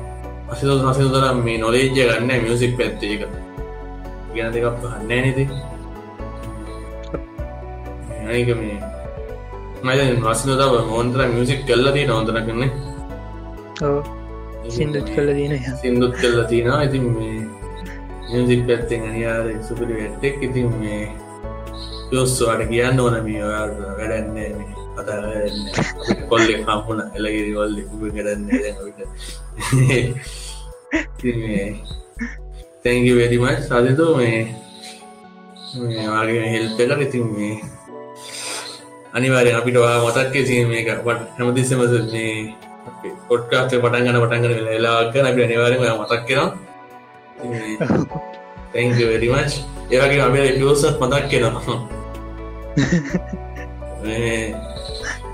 [0.49, 3.27] අසිතු හසිතු තරම් මේ නොලේජ්ජ ගන්න මියසික් පැත්තේක
[4.35, 5.45] ගැන දෙකක් පහන්නෑ නති
[8.23, 8.79] අනික මේ
[9.85, 12.92] මයි වසින තව මොන්තර මියසික් කල්ලදී නොන්තර කරන්නේ
[14.69, 17.41] සිින්දුත් කල දන සිින්දුත් කල්ල තියෙනවා ඉතින් මේ
[18.31, 21.03] මියසික් පැත්තෙන් අනියාර සුපිරි වැට්ටෙක් ඉතින් මේ
[22.13, 24.51] යොස්සවාට කියන්න ඕන මේ ඔයාට වැඩන්නේ
[24.95, 25.19] කතා
[26.29, 27.83] කොල්ලෙ හම්පුන එලගිරි වල්ලෙ
[28.15, 28.43] කරන්න.
[32.83, 34.41] තැන්ගි වැඩිමයි සාධතු මේ
[36.15, 37.55] වගේ හෙල්ප කල ඉතින් මේ
[39.13, 41.81] අනිවාරය අපිට වා මතක්කේ සීම එක පට හැමතිස්සම
[42.13, 42.33] මේ
[43.33, 46.51] පොට්කාස්ේ පටන්ගන පටන්ගන වෙලාගන්න අපි අනිවාරය මතක් කෙනවා
[48.73, 49.53] තැන්ග වැඩිමච්
[49.91, 51.77] ඒවගේ අපේ ියෝසත් මතක් කෙනවා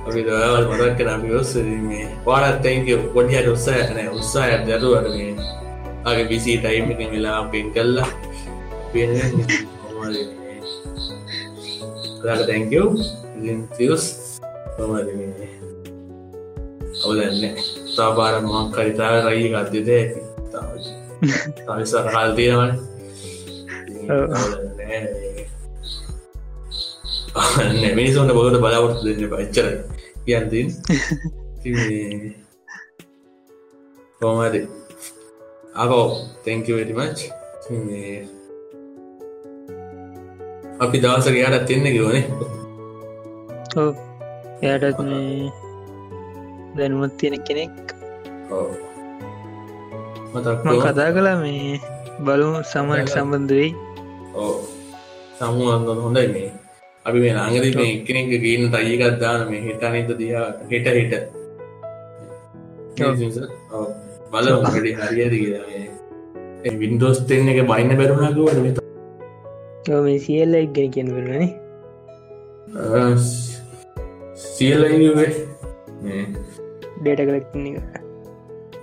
[0.07, 5.33] අපි දවල් මතක් කෙන අපි ඔස්ස මේ පාඩත් තැන්ක පොඩියට උත්සාහන උත්සාහ දරුවට මේ
[6.05, 8.09] අගේ විසි ටයිම් එක වෙලා පෙන් කල්ලා
[8.93, 9.11] පෙන්
[12.47, 12.89] තැංකෝ
[13.77, 14.05] තිස්
[17.03, 19.91] අවදන්න තාපාර මං කරිතා රයි ගත්්‍යද
[21.67, 22.73] තවිසර හල් තියෙනවන.
[27.95, 29.69] මිනිසුන්ට බොකට බලාවට දෙන්න පච්චර
[30.25, 30.61] කියන්ති
[34.21, 34.55] කොමද
[35.77, 36.07] අකෝ
[36.45, 37.19] තැංකවටිමච්
[40.81, 42.25] අපි දවසක යාට තින්න කිවනේ
[44.63, 45.68] එයටත් මේ
[46.81, 47.74] දැනුමත් තියෙන කෙනෙක්.
[50.85, 51.74] කතා කලා මේ
[52.26, 53.70] බලු සමට සම්බන්ධ වෙයි.
[54.43, 54.57] ඕ
[55.39, 56.51] සමුුවන්ද හොඳයි මේ.
[57.07, 61.14] අපි මේ අංගද මේ එකනෙක ගීන තයිකත් දාන මේ හිට අනිත දයා හෙට හිට.
[64.33, 64.47] බල
[65.01, 68.81] හරියද කියලා වින්ඩෝස් තෙන්න එක බයින්න බැරුණකුවට
[70.07, 71.49] මේ සියල්ල එක්ගෙන කියෙන් වෙරනේ
[74.55, 75.29] සියල්ලවේ
[77.01, 77.77] ඩේට කලෙක්න එක.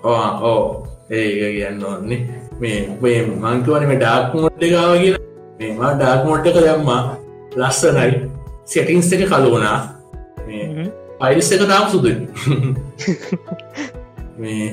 [0.04, 2.20] ඕ ඒක කියන්න ඕන්නේ
[2.62, 5.24] මේ මේ මංකවන මේ ඩාක් මොට්ට ගාව කියලා.
[5.60, 7.02] මේවා ඩාක් මොට්ට කළම්මා
[7.58, 8.12] ලස්සනයි.
[8.66, 9.78] සෙටිංස් එක කලුවනා
[11.20, 12.12] අයිස් එක තාම් සුදු
[14.42, 14.70] මේ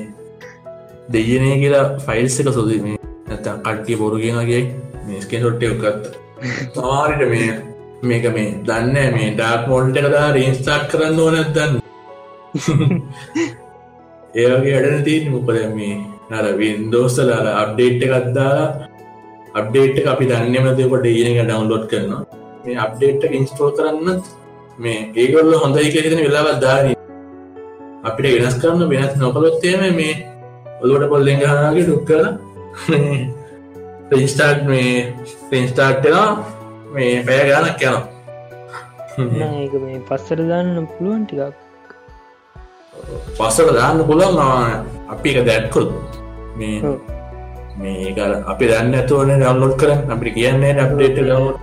[1.09, 2.97] දෙයනය කියලා ෆයිල්ස් එක සුද මේ
[3.29, 4.63] ඇත කට්ටිය බොරුගෙනගේ
[5.05, 6.11] මේස්කෙන් සොට්ට එකත්
[6.73, 7.53] තවාරිට මේ.
[8.03, 11.82] මේක මේ දන්න මේ ඩාක් මොල්ට කදා රේන්ස්ටාක් කරන්න ඕනත් දන්න
[14.41, 15.95] ඒවගේ අඩන තියන මොකද මේ?
[16.31, 18.69] නර වින්දෝස්සලාල අප්ඩේට් එකත්දාලා
[19.53, 22.23] අප්ඩේට් අපි දන්නමතකොට ඒනක ඩවන්ලෝඩ් කරනවා.
[22.65, 24.19] මේ අප්ඩේට් ඉන්ස්ටෝල් කරන්න
[24.79, 26.93] මේ ඒගොල්ල හොඳයි කෙරෙන වෙලාවත් දාන
[28.03, 30.15] අපිට වෙනස් කරන්න වෙනස් නොකළොත්තේම මේ
[30.81, 32.25] ඔලුවට පොල්ලෙන් ගහනාගේ ඩුක් කල
[34.09, 34.89] ප්‍රින්ස්ටාට් මේ
[35.49, 36.27] ප්‍රින්ස්ටාට්ලා
[36.93, 38.01] මේ පැය ගානක් යනවා.
[39.55, 41.62] ඒක මේ පස්සර දාන්න පුළුවන් ටිකක්.
[43.37, 44.39] පස්සට දාන්න පුළන්
[45.13, 45.87] අපි එක දැට්කොල්
[46.59, 46.79] මේ
[47.81, 48.19] මේක
[48.51, 50.11] අපි දන්න ඇතුවන ඩවන්ලෝඩ් කරන්න.
[50.13, 51.57] අපිට කියන්නේ අප්ඩේට ලවෝඩ්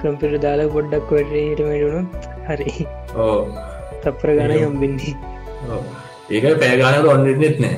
[0.00, 2.10] කම්පිට දාලා පොඩ්ඩක් වටට වැඩුණුත්
[2.48, 2.72] හරි.
[3.24, 3.38] ඕ
[4.02, 5.14] තප්පර ගණ යම්බින්නේ
[6.34, 7.76] ඒක පෑගානට ඔන්නනෙත් නෑ.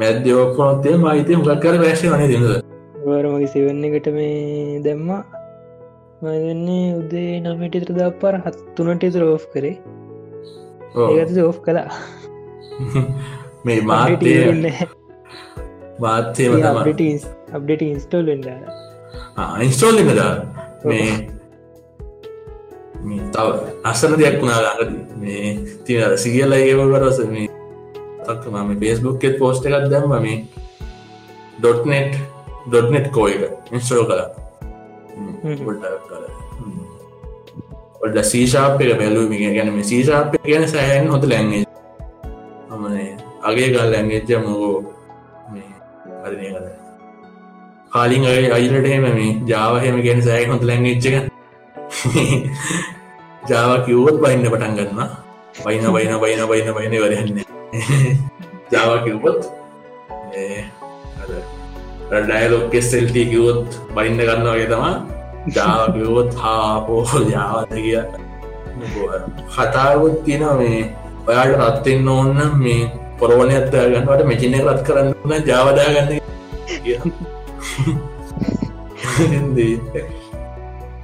[0.00, 2.46] මැද්‍යෝකොනොත්තේ මයිතය මොකක් කර වැශ වන දිනද
[3.06, 5.22] වරමගේ සිවන්න එකට මේ දැම්මා.
[6.22, 9.76] මදන්නේ උදේ නමට ඉතර දා පර හත්තුනට ඉතර ඕ් කරේ
[10.94, 11.88] ඒගත ඕ් කලා
[13.64, 14.34] මේ මාටය
[16.00, 16.66] වාත්සේම තම
[17.52, 18.28] අප්ඩට ඉන්ස්ටෝල්
[19.60, 20.32] ඉන්ස්ටෝල් ඉන්නදා
[20.84, 21.08] මේ
[23.32, 23.48] තව
[23.84, 24.92] අස්සන දෙයක් වුණා ලාඟද
[25.22, 25.48] මේ
[25.84, 27.48] තිය සිගල ඒව කරස මේ
[28.26, 30.14] තක්ක මම පේස්බුක්කෙත් පෝස්ට එකක් දැම්ම.
[30.22, 30.38] මේ
[31.58, 32.14] ඩොට්නෙට්
[32.68, 34.28] ඩොට්නෙට් කෝ එක ඉන්ස්ටෝ කලා
[36.08, 36.33] කල
[38.04, 41.62] ඔඩ සීශාප් එක බැලුවමිය ගැනම සීශාප් ගැන සෑහන් හොත ලැංගේ
[42.78, 43.10] මනේ
[43.42, 44.74] අගේ ගල් ලැංගෙච්ජ මෝගෝ
[46.24, 46.66] හරිනය කර
[47.92, 51.16] කාලින් අය අයිලටහෙම මේ ජාවහෙම ගැන සෑයි හොඳ ලැංගෙච්චක
[53.50, 55.10] ජාව කිව්වොත් බයින්න පටන් ගන්න
[55.62, 57.38] බයින බයින බයින බයින බයින වරන්න
[58.70, 59.40] ජාව කිව්වොත්
[62.12, 64.94] ඩයිලොක් කෙස්සෙල්ටි කිවොත් බයින්න ගන්න වගේ තමා
[65.48, 68.02] ජාකිවොත් හාපෝ ජාවත කිය.
[69.48, 70.80] කතාවත් තියන මේ
[71.26, 76.20] ඔයාට රත්වෙන්න ඕන්න මේ පොරවන ඇත්තා ගන්නවට මෙචින රත් කරන්න ජාවදා ගන්න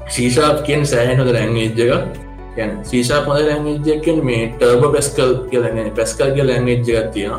[0.09, 1.79] සීශාප් කියෙන් සෑහනොද ලැංගේජ්ජක
[2.57, 7.39] ගැන සීශා පොද ලැංගේජ්ජකෙන් මේ ටර්බ පෙස්කල් කියලන්නේ පැස්කල් කිය ලැංගේජ්ජක තියෙන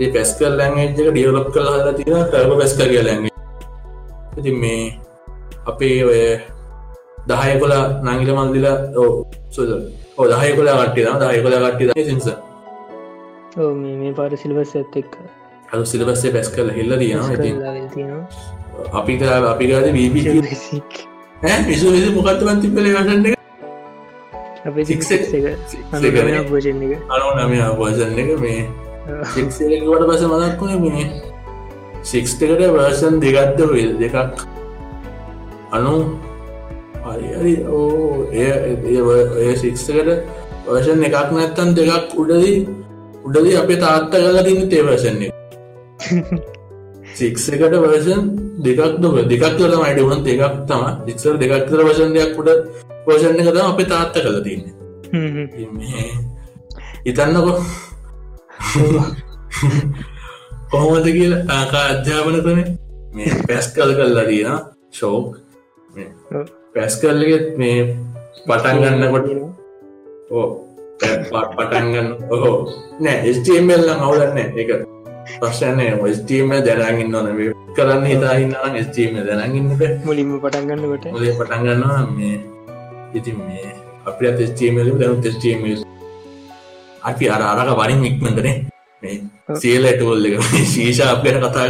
[0.00, 3.32] ඒ පැස්කල් ලැංගේජ්ක ඩියවලප් කල හලා තියෙන ටර්බ පැස්කල් කිය ලැංගේ
[4.38, 4.84] ඉති මේ
[5.66, 6.22] අපේ ඔය
[7.28, 8.76] දහය කොලා නංගිල මන්දිලා
[9.50, 9.70] සුද
[10.18, 12.26] ඕ දහය කොලා කට්ටිය දහය කොලා කට්ටි සිංස
[13.74, 15.12] මේ පාර සිල්වස් ඇත් එක්.
[15.72, 17.18] අ සිලබස්සේ පැස් කල හෙල්ල තියන
[18.92, 20.20] අපි කලා අපි ගාද වීබි
[21.68, 22.96] විසු විසි මොකත්තුවන් තිබල එක?
[27.10, 28.30] අනු නම භෝජන එක.
[28.40, 28.62] මේ
[29.34, 31.06] ට පස මදක්ුණ මේ
[32.04, 33.58] සික්ස්කට වර්ෂන් දෙගත්ත
[34.02, 34.53] දෙකක්
[35.74, 35.94] අනු
[37.04, 40.10] හරි ඕ ඒ සික්ස්කට
[40.66, 42.56] වර්ෂන් එකක් නැත්තන් දෙකක් උඩදී
[43.24, 45.30] උඩදී අපේ තාත්ත කලා තින්න තේවර්ෂන්නේ
[47.14, 48.22] සික්ස එකට වර්ෂන්
[48.60, 52.50] දෙකක් නොක දෙකක් කල මයිට වුණ දෙකක් තම දික්සර දෙකක් කර වශන් දෙයක් උඩ
[53.04, 54.62] පෝෂණ කතම අපේ තාත්ත කල තින්න
[57.04, 57.52] ඉතන්නකො
[60.70, 62.60] කොහොමද කියල ආකා අධ්‍යාපන කන
[63.12, 64.60] මේ පැස් කල් කල්ලා තියෙන
[64.92, 65.43] ශෝක්
[66.74, 67.78] පැස් කල්ලගෙත් මේ
[68.46, 69.26] පටන් ගන්නකොට
[70.32, 70.46] ඕ
[71.52, 72.56] පටන්ගන්න ඔහෝ
[73.00, 74.70] නෑ ස්ටම්ල්ල අවුලන්න එක
[75.34, 77.28] ප්‍රශ්නය ස්ටීම දැනගන්න ඕන.
[77.76, 82.36] කරන්න හිතාහින්නන ස්ටීම දැනගන්නට මුලින්ම පටන්ගන්නකට මුලේ පටන්ගන්නවා මේ
[83.14, 83.72] ඉතින් මේ
[84.06, 85.60] අපි අත ස්ටීමල දැනු ස්ටීම
[87.02, 88.56] අපි අර අරක වරින් ඉක්මටනේ
[89.02, 89.16] මේ
[89.60, 90.36] සියලටවල්ල එක
[90.68, 91.66] ශීෂා අපයට කතා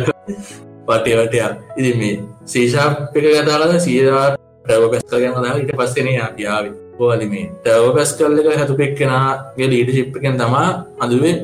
[0.88, 2.14] පටේවටයක් ඉති මේ
[2.44, 4.24] සීෂාප් එක කතාලද සීරා
[4.64, 9.90] ටව පැස්ක ගැන දා ඉට පස්සෙන යාාව පෝලිමේ ටව පැස් කල්ල එක හැතුපෙක් කෙනගේ ලීට
[9.90, 10.68] ශිප්පකෙන් තමා
[11.00, 11.34] අදුවේ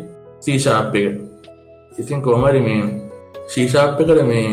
[0.40, 1.06] සීශාප් එක
[1.98, 2.82] ඉතින් කොමරි මේ
[3.48, 4.50] ශීෂාප්පකට මේ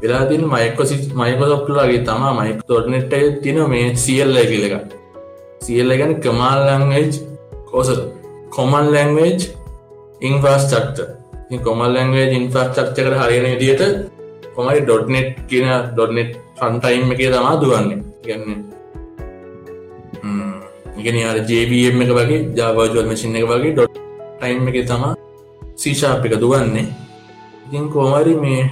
[0.00, 4.74] වෙලාතින් මයිකොසි මයිකොසොප්ලගේ තමා මයික් තොටනෙට්ට තින මේ සියල්ල කියල එක
[5.60, 7.12] සියල්ල ගැන common language
[7.68, 7.90] course
[8.50, 9.40] common language
[10.22, 10.98] infrastructure
[11.60, 13.82] common language ඉන්ෆස්ටක්චකට හරින විදියට
[14.54, 17.98] කොමරි ඩොට්නෙට් කියන ඩොට්නෙට් ෆන්ටයිම් එක තමා දුවන්නේ.
[18.24, 18.60] ගන්න
[20.98, 23.98] ඉගෙන අර ජBM එක වගේ ජාවාජුවල් මසින් එක වගේ ඩොට්
[24.38, 25.12] ටයිම් එක තමා
[25.76, 26.86] සීශාප් එක දුවන්නේ.
[27.66, 28.62] ඉතින් කෝමරි මේ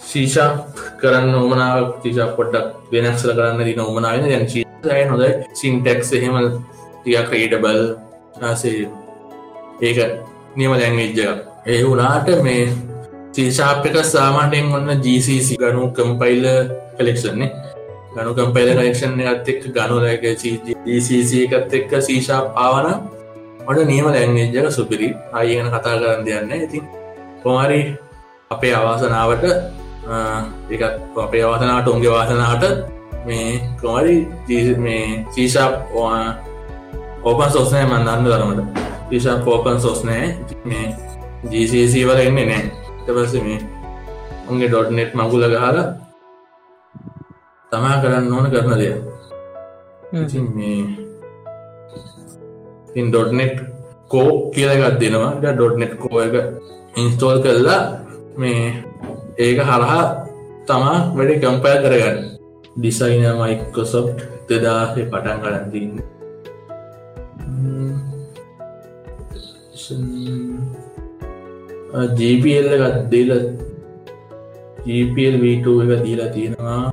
[0.00, 6.36] සීශාප් කරන්න ඕමනාව තිශා පොඩ්ඩක් වෙනක්සල කරන්න දින ඕමනාවෙන දැන් ශීය හොඳ සින්ටෙක්ස් එහෙම
[6.96, 7.80] ටිය ක්‍රේටබල්
[8.42, 8.88] ආසේ
[9.82, 9.98] ඒක
[10.56, 11.20] නියම ලැංවිජ්ජ
[11.66, 12.60] ඒ වුනාට මේ
[13.36, 16.46] සීශාප්ක සාමාන්‍යයෙන් ඔන්න GCC ගනු කම්පයිල
[16.96, 17.50] කලෙක්ෂන්නේ
[18.14, 20.24] ගනු කම්පයිල කලෙක්ෂන් එකත් එක් ගනුලක
[20.86, 23.00] GCC එකත් එක්ක සීශාප් ආවනම්
[23.66, 25.08] මට නියම ලැංගේජක සුපිරි.
[25.32, 26.84] අයගෙන කතා කරන්න දෙයන්න ඉතින්
[27.42, 27.80] කොමරි
[28.50, 29.44] අපේ අවාසනාවට
[30.70, 30.84] එකත්
[31.18, 32.64] අපේ අවාසනාට උන්ගේ වාසනාට
[33.26, 34.16] මේ කොමරි
[34.78, 35.74] මේ සීශාප්
[37.22, 40.26] ඕපන් සෝස්නය මන්දන්න කරමට පිශා පෝපන් සෝස්නෑ
[40.64, 40.86] මේ
[41.50, 43.60] ජීසC වල එන්නේ නෑ තපස මේ
[44.48, 45.78] උන්ගේ ඩොට්නෙට් මගුල ගහල
[47.72, 48.94] තමා කරන්න ඕන කරන දෙය.
[50.54, 50.80] මේ
[52.94, 53.56] ඉන් ඩොට්නෙට්
[54.08, 55.32] කෝ කියලගත් දෙනවා.
[55.40, 56.34] ඩොට්නෙට් කෝ එක
[56.96, 57.82] ඉන්ස්ටෝල් කරලා
[58.36, 58.62] මේ
[59.38, 60.04] ඒක හරහා
[60.68, 62.18] තමා වැඩි කම්පය කරගන්න.
[62.76, 64.08] ඩිසයින මයිකෝසොප්
[64.48, 65.94] දෙදාසේ පටන් කරන්තින්න
[71.96, 73.30] ජීපල් එකත් දීල
[74.86, 76.84] ජීපල් වීට එක දීලා තියෙනවා.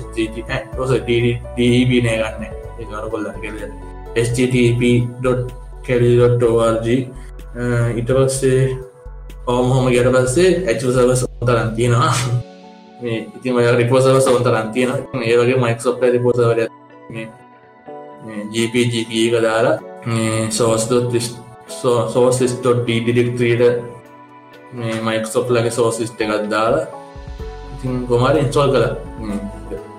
[0.78, 1.26] ෝස db
[1.57, 1.59] e
[1.97, 2.43] e නෑ ගන්න.
[2.80, 3.55] ඒකර කොල්ල කෙල
[4.16, 6.88] http.kelly.org
[7.97, 8.62] ඊට පස්සේ
[9.47, 12.16] ඕමහොම ගට පස්සේ ඇචු සවස් තරන් තියෙනවා.
[13.01, 14.91] මේ ඉතිම රිපෝසව සවන්තරන් තියෙන
[15.22, 16.59] ඒවගේ මයික්සොප් රිපෝසවර
[18.53, 19.34] GPGP එක
[20.06, 21.14] දාලා සෝස්ඩොත්
[22.14, 23.84] සෝස්ලිස්ටොට් ඩිරෙක්ට්‍රීට
[24.74, 26.86] මේ මයික්සොප් ලගේ සෝසිස්ට එකත් දාලා
[27.74, 28.88] ඉතින් කොමාර ඉන්ස්ටෝල් කළ?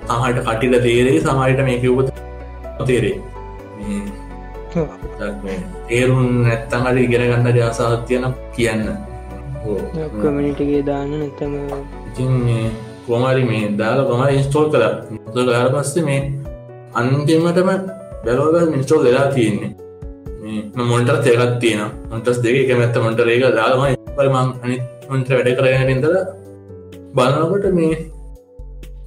[0.08, 2.08] තමට කටිල තේරේ සමයිට මේක උපත
[2.86, 3.16] තේරේ
[5.88, 8.26] තේරුන් නැත්තන් අට ඉගෙන ගන්න ජාසාත් තියෙන
[8.56, 8.86] කියන්න.
[10.22, 11.54] කමිනිටගේ දාන්න නැතම
[12.08, 12.32] ඉතින්
[13.06, 14.84] කොමරි මේ දාලා කොමර ඉන්ස්ටෝල් කළ.
[15.46, 16.20] ගාර පස්සේ මේ
[16.94, 17.70] අන්තිමටම
[18.24, 19.72] බැලෝග මිනිස්ටෝ දෙලා තියෙන්නේ
[20.84, 24.76] මොන්ටර් තේකත් තියෙන මොන්ටස් දෙක එක මැත්ත මොන්ට ඒක දාමයි පරිමං අනි
[25.08, 26.16] මොන්ට වැඩ කරගෙනටදල
[27.14, 27.96] බලනකොට මේ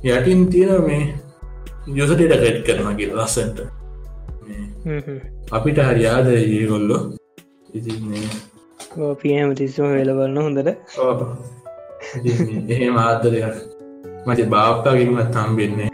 [0.09, 1.03] යටින් තියෙන මේ
[1.93, 3.59] යුසටට කැට් කරන කිය ලස්සන්ට
[5.51, 6.97] අපිට හරියාද ඒගොල්ලො
[9.17, 10.69] පියම තිස්සම වෙලබන්න හොඳට
[12.69, 13.57] එහෙම ආදරයක්
[14.25, 15.89] මට බාප්තාගීමත් තම්බෙන්නේ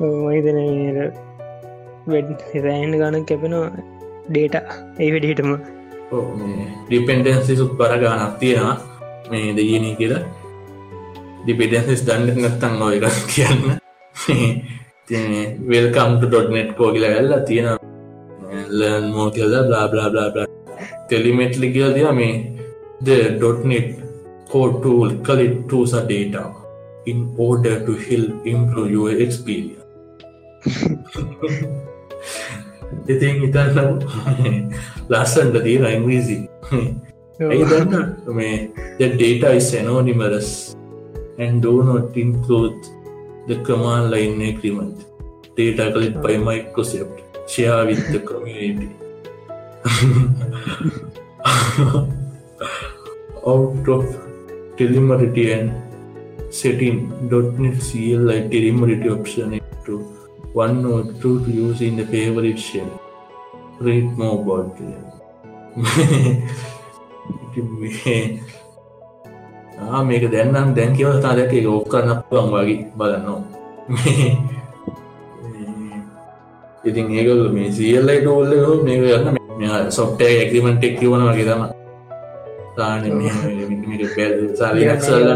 [0.00, 0.58] මහිතන
[2.08, 3.70] වැඩ රෑන්ඩ ගන කැපෙනවා
[4.30, 4.54] ඩේට
[5.00, 5.52] ඒ වැඩිහිටම
[6.86, 8.76] ඩිපෙන්ඩන්සි සුත් පර ගානක් තියෙනවා.
[9.30, 10.22] මේ දෙයනී කියලා.
[11.44, 13.62] ඩිපෙඩන්සිස් දන්නට නැත්තන් ඔය එක කියන්න.
[15.70, 17.68] වෙල්කම්ට ඩොට්නෙට් කෝ කියලා ඇල්ල තියෙන
[18.78, 20.46] ලර්න් මෝ කියද බලා බලා බලා බලා
[21.06, 22.32] ටෙලිමෙට්ලි කියල දිය මේ
[24.52, 26.44] tool collect tools are data
[27.06, 27.18] in
[27.48, 29.84] order to help improve your experience
[33.14, 33.78] ඉතින් හිතන්න
[35.08, 36.38] ලස්සන්ට තියෙන ඉංග්‍රීසි
[37.50, 37.94] ඇයිදන්න
[38.40, 38.56] මේ
[38.98, 40.50] the data is anonymous
[41.38, 42.74] and do not include
[43.48, 45.06] the command line agreement.
[45.56, 47.22] Data collected by Microsoft.
[47.48, 48.94] Share with the community.
[53.46, 54.04] Out of
[54.76, 55.72] telemetry and
[56.52, 60.17] setting .NET CLI telemetry option into
[60.58, 62.90] one or two to use in the favorite shell.
[63.80, 65.08] Read more about it.
[70.08, 73.40] මේක දැන්නම් දැන් කියව තා දැක ඔක් කරන්න පුළන් වගේ බලන්නවා
[76.84, 78.52] ඉතින් ඒකල් මේ සියල්ලයි ටෝල්ල
[78.84, 81.62] මේක ගන්න සොප්ට ඇක්ලිමට එක් කිවන වගේ තම
[82.76, 83.00] තාන
[84.60, 85.30] සාලක්සල්ල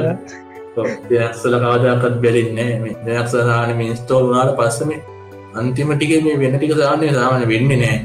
[1.09, 2.71] දෙනක්සල කාදයක්ත් බැලින්නේ
[3.07, 5.12] දෙනක්සලාන මින්ස්තෝල් වනාට පස්සම
[5.59, 7.97] අන්තිම ටික මේ වෙන ටික සානය සාමන වෙන්න නෑ.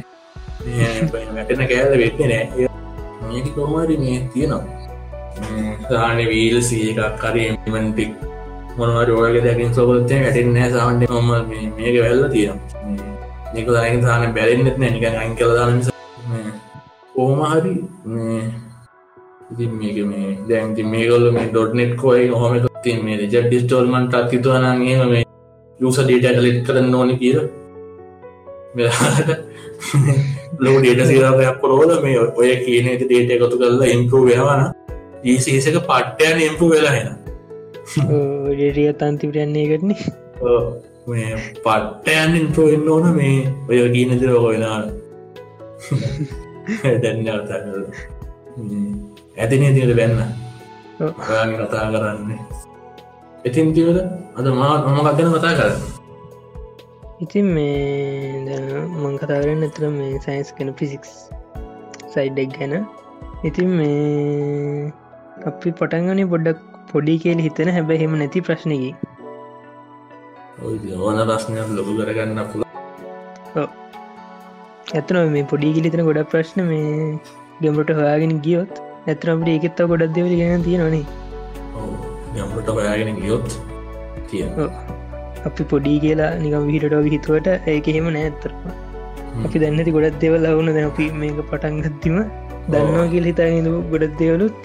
[1.36, 2.68] වැටෙන කෑද වෙන්න නෑ.
[3.28, 4.64] මේක කොමාරි මේ තියෙනවා?
[5.90, 8.12] සාන වීල් සිය එකක් කරමටික්
[8.78, 11.30] මොනවර ඕයක දැකින් සොබත්තය වැටෙන් නෑ සාන්ට මොම
[11.78, 13.12] මේක වෙල්ල තියෙනවා.
[13.54, 14.92] නික දයක සාන බැලෙන්න්නෙත් නෑ.
[14.96, 15.80] නික අං කලදාන
[17.16, 17.74] ඕමහරි
[19.52, 25.24] ඉතින් මේක මේ දැන්ති මේගොල්ල මේ ඩොට්නෙට් කොයි හොම ති මේ ජ ඩිස්ටෝල්මන්ට අතිතුවනගේ මේ
[25.80, 27.38] යුස ඩේට ලෙට් කරන්න ඕන කියර
[30.60, 34.62] ලෝ ඩේට සිරපයක් පොරෝල මේ ඔය කියන ඩේට එකතු කරලා ඉම්පු වෙනවන
[35.26, 37.10] ඒසේසක පට්ටයන ඉම්පු වෙලාහෙන
[37.88, 39.92] ඩේටිය තන්තිපරයන්නේ කරන
[41.08, 43.36] මේ පට්ටයන් ඉන්පු එන්න ඕන මේ
[43.70, 44.80] ඔය කියන දිරෝක වෙලා.
[47.02, 47.40] දැන්න කර
[49.38, 50.20] ඇතිනේ තියට බැන්න.
[51.60, 52.40] කතා කරන්නේ
[53.48, 53.98] ඉතින් තිවද
[54.40, 55.82] අද මා මම කත්ගෙන කතා කරන්න?
[57.26, 58.62] ඉතින් මේ
[59.02, 61.12] මං කතාරන්න ඇතර මේ සයින්ස් කන ෆිසික්ස්
[62.14, 62.74] සයිඩ්ඩක් ගැන.
[63.44, 64.94] ඉතින් මේ
[65.50, 68.92] අපි පටන්ගනි පොඩ්ඩක් පොඩි කියල හිතන හැබැහෙම නැති ප්‍රශ්නකි
[71.02, 72.64] ඕන ප්‍රශ්නයක් ලොබු කරගන්න පුළ
[74.96, 76.90] ඇතන මේ පොඩි කිලිතන ගොඩක් ප්‍රශ්න මේ
[77.62, 81.04] ගෙමට හොයාගෙන ගියොත් ඇතරට ඒකෙත්ත ගොඩක් දෙවල ගැන තියෙනනේ
[82.36, 83.48] යම්ට හොයාගෙන ගියොත්
[84.30, 84.44] තිය
[85.46, 88.58] අපි පොඩි කියලා නිකම් විහිටටෝග හිතුවට ඒක එහෙම නෑත්තරම
[89.46, 92.18] අපි දන්නති ගොඩත් දෙවල් ලවුන දැ අපි මේක පටන්ගත්තිම
[92.70, 94.58] දන්නවා කියල හිතාගෙන ගොඩත් දෙවලුත්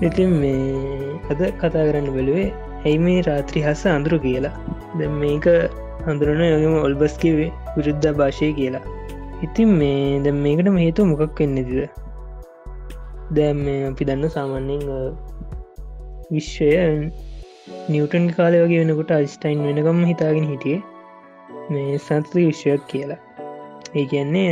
[0.00, 2.48] ඉතින් මේ අද කතා කරන්න බලුවේ
[2.84, 4.54] ඇයි මේ රාත්‍රි හස අඳුරු කියලා?
[4.98, 5.46] ද මේක
[6.06, 8.84] හඳුරන යොගම ඔල්බස්කිවේ විරුද්ධ භාෂය කියලා
[9.42, 11.88] ඉතින් මේ ද මේකට හේතු මොකක් වෙන්නේදිද
[13.30, 13.60] දැම්
[13.90, 14.82] අපි දන්න සාමාන්‍යෙන්
[16.30, 16.70] විශ්වය
[17.88, 20.82] නිවටන් කාලය වගේ වෙනකොට අයිස්ටයින් වෙනකම් හිතාගෙන හිටියේ.
[21.70, 23.20] මේ සංස්ති විශ්වයක් කියලා.
[23.96, 24.50] ඒ කියන්නේ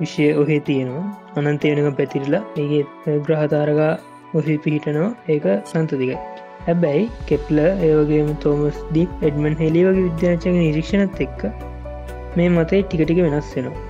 [0.00, 1.04] විශ්ය ඔහේ තියෙනවා.
[1.36, 3.92] අනන්තය වෙනක පැතිරලා ඒ ග්‍රහතාරගා
[4.34, 5.10] ඔහි පිහිටනවා.
[5.28, 6.16] ඒක සන්තතිකයි
[6.66, 11.42] හැබැයි කෙප්ල ඒවගේම තෝමස් දීප් එඩමන් හෙලි වගේ විද්‍යාචක නිරීක්ෂණත් එක්ක
[12.36, 13.84] මේ මතයි ටිකටික වෙනස් වෙනවා.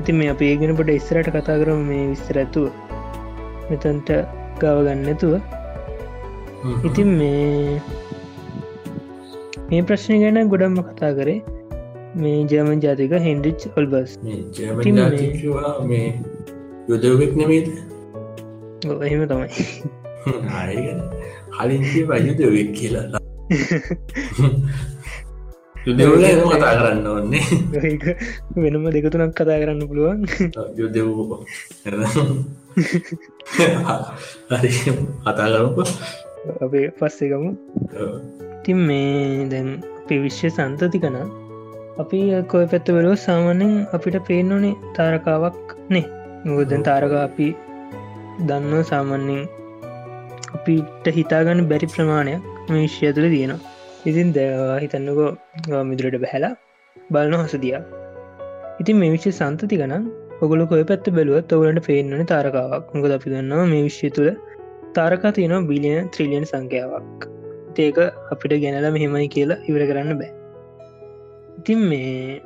[0.00, 2.70] ඉතින් මේ අප ඒගෙනපට ඉස්සරට කතා කරම මේ විස්තර ඇතුව.
[3.70, 4.10] මෙතන්ට
[4.60, 5.34] ගව ගන්නතුව
[6.84, 7.80] ඉතින් මේ
[9.70, 11.38] මේ ප්‍රශ්නය ගැන ගොඩම්ම කතා කරේ
[12.16, 16.08] මේ ජර්මන් ජාතික හෙන්ඩිච් ඔල්බස් මේ
[16.88, 17.70] යුදවෙක් නෙමේද
[19.00, 19.48] එහෙම තමයි.
[21.54, 23.20] කලින් වයුද වෙක් කියලා
[26.52, 27.44] කතා කරන්න ඕන්නේ
[28.62, 30.20] වෙනම දෙකතුනක් කතා කරන්න පුළුවන්.
[34.52, 34.70] හරි
[35.26, 35.82] කතා කරපු
[36.64, 37.50] අපේ පස්සේකමු
[38.64, 39.68] තින් මේ දැන්
[39.98, 41.16] අපි විශ්‍ය සන්තති කන.
[42.02, 42.18] අපි
[42.52, 46.06] කොය පැත්ත වෙලෝ සාමාන්‍යෙන් අපිට පේනෝනේ තාරකාවක් නේ.
[46.44, 47.46] මුගදැන් තාරක අපි
[48.48, 49.42] දන්න සාමන්‍යෙන්
[50.56, 52.40] අපිට හිතාගන්න බැරි ප්‍රමාණයක්
[52.74, 53.60] විශ්ය තුළ තියෙනවා
[54.06, 55.30] ඉතින් දවා හිතන්නකෝ
[55.84, 56.54] මිදුරට බැහැලා
[57.10, 57.82] බලන හොසදියා
[58.82, 60.04] ඉතින් මේ විශ්‍ය සන්තති ගනම්
[60.44, 62.86] ඔගොල කොය පැත්ත බැලුවත් ඔවලට පේන්නන තාරකාවක්.
[62.94, 64.30] මොකද අපි දන්නවා මේ විශ්ය තුළ
[64.96, 67.26] තාරකා තියෙනවා බිලියන ත්‍රිලියන් සංඛ්‍යාවක්.
[67.78, 67.98] ඒක
[68.32, 70.30] අපිට ගැනල මෙහෙමයි කියලා ඉවර කරන්න බෑ.
[71.58, 72.40] ඉතින් මේ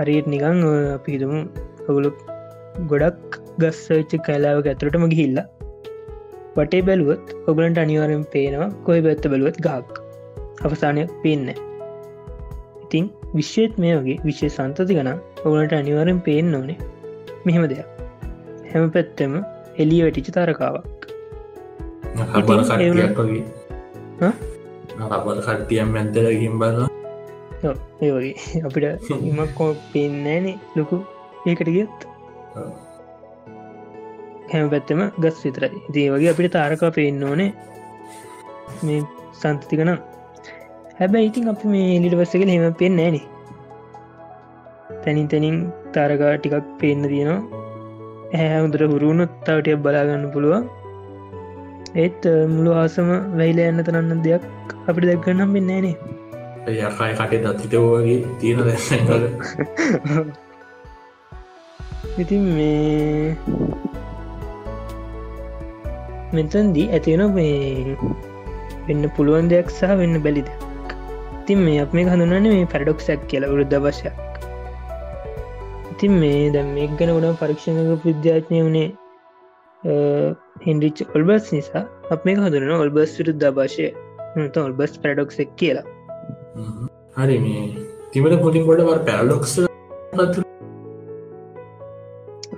[0.00, 1.40] හරියට නිකං අපි හිතමු
[1.88, 2.10] ඔගුලු
[2.92, 5.46] ගොඩක් ගස්සච්ච කැලාව ඇතුරටම ගිහිල්ලා
[6.58, 9.99] වටේ බැලුවත් ඔගලන්ට අනිවාරෙන් පේනවා කොයි පැත්ත බැලුවත් ගහක්.
[10.64, 11.48] අවසානයක් පේන්න
[12.84, 13.04] ඉතිං
[13.34, 15.10] විශ්වේත් මේ වගේ විශ්‍ය සන්තති ගන
[15.44, 16.78] ඔගලට අනිවාරෙන් පේෙන් ඕනේ
[17.44, 17.88] මෙහෙම දෙයක්.
[18.70, 19.32] හැම පැත්තෙම
[19.82, 21.00] එලිය වැටිච තරකාවක්.
[25.00, 26.78] හබල කට්ටියම් ඇන්තල ගින් බල
[28.02, 28.34] ඒ වගේ.
[28.66, 30.96] අපිට ඉමක්කෝ පේන්නෑනේ ලොකු
[31.46, 31.98] ඒකට ගියත්.
[34.52, 35.72] හැම පැත්තම ගස් විතරයි.
[35.94, 37.50] දේ වගේ අපිට තාරකා පේන්න ඕනේ
[38.84, 39.00] මේ
[39.40, 39.98] සන්තතිකනම්
[41.00, 43.16] හැබැයි ඉතින් අපි මේ එලිට වස්සකල හෙම පෙන් නෑන
[45.02, 45.56] තැනින් තැනින්
[45.94, 47.40] තාරකා ටිකක් පේන්න තියෙනවා.
[48.34, 50.64] ඇහැමුදර හුරුණුත් තවටිය බලාගන්න පුළුවන්.
[51.96, 54.44] ඒත් මුළු ආසම වැයිල යන්න තරන්න දෙයක්
[54.88, 55.96] අපිට දැක්ගන්නම් පෙන්නෑනේ
[56.68, 58.78] යකයි කටේ දත්තිතවගේ තියෙන දැ
[62.22, 63.34] ඉතින් මේ
[66.32, 67.96] මෙතන්දී ඇතිවෙන මේ
[68.86, 70.69] වෙන්න පුළුවන් දෙයක් සහ වෙන්න බැලි දෙයක්
[71.50, 74.18] ඉතින් මේ අප මේ හඳුනන්නේ මේ පැරඩොක්සක් කියලා වරුද්ධ වශයක්
[75.92, 78.84] ඉතින් මේ දැම් මේ ගැන ගොඩ පරීක්ෂණක විද්‍යාඥය වනේ
[80.66, 81.82] හෙන්ඩිච් ඔල්බස් නිසා.
[82.10, 83.88] අප මේ හඳුන ඔල්බස් විරුද්ධ භාෂය
[84.62, 85.84] ඔල්බස් පැඩොක්සෙක් කියලා.
[87.16, 87.64] හරි මේ
[88.12, 89.56] තිමට පොටින් ගොඩ පැරඩොක්ස්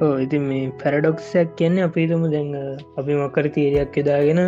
[0.03, 2.53] ඕ ඉතින් මේ පැරඩොක්සයක් කියන්නේ අපිතුම දැන්
[2.99, 4.45] අපි මොක්කර තීරයක් යොදාගෙන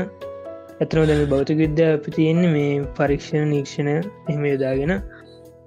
[0.85, 4.95] ඇතනව දැම බෞතික විද්‍යා අපි තියෙන්නේ මේ පරීක්ෂණ නීක්ෂණ එහෙම යොදාගෙන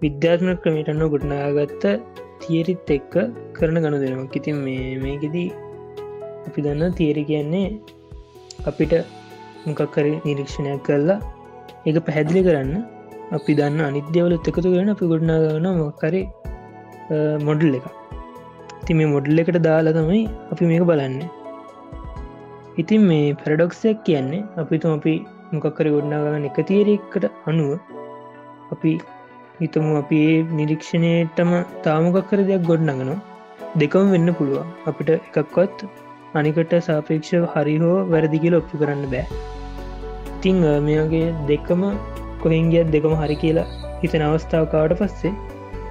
[0.02, 1.86] විද්‍යාත්ම ක්‍රමටන්න ගොටනාගත්ත
[2.42, 3.14] තියරිත් එක්ක
[3.60, 5.48] කරන ගණු දෙනවා ඉතින් මේ මේකෙදී
[6.48, 7.68] අපි දන්න තේරි කියන්නේ
[8.66, 8.94] අපිට
[9.66, 11.18] මොකක්කර නිරීක්ෂණයක් කරලා
[11.88, 12.76] ඒක පැහැදිලි කරන්න.
[13.38, 16.24] අපි දන්න අනිද්‍යවලත් එකතු කරන අපි ගොඩනාගන මොක්කරේ
[17.48, 17.86] මොඩල් එක
[18.86, 20.22] ති මේ මොඩල් එකට දාලා තමයි
[20.54, 21.18] අපි මේක බලන්න.
[22.82, 25.14] ඉතින් මේ පැරඩොක්සයක් කියන්නේ අපිතුම අපි
[25.54, 27.72] මොකක්කර ගොඩනාගන්න එක තීරෙක්කට අනුව
[28.74, 28.92] අපි
[29.60, 31.52] හිතමු අපි ඒ නිරීක්ෂණයටම
[31.86, 33.18] තාමකක්කර දෙයක් ගොඩනගනවා.
[33.82, 34.68] දෙකම වෙන්න පුළුවන්.
[34.90, 35.80] අපිට එකක්වත්
[36.36, 39.26] අනිකට සාපේක්ෂ හරි හෝ වැරදි කියල ඔප්පු කරන්න බෑ.
[40.36, 41.82] ඉතිං මේගේ දෙකම
[42.44, 43.68] කොහින්ගියත් දෙකම හරි කියලා
[44.04, 45.34] හිතන අවස්ථාවකාවට පස්සේ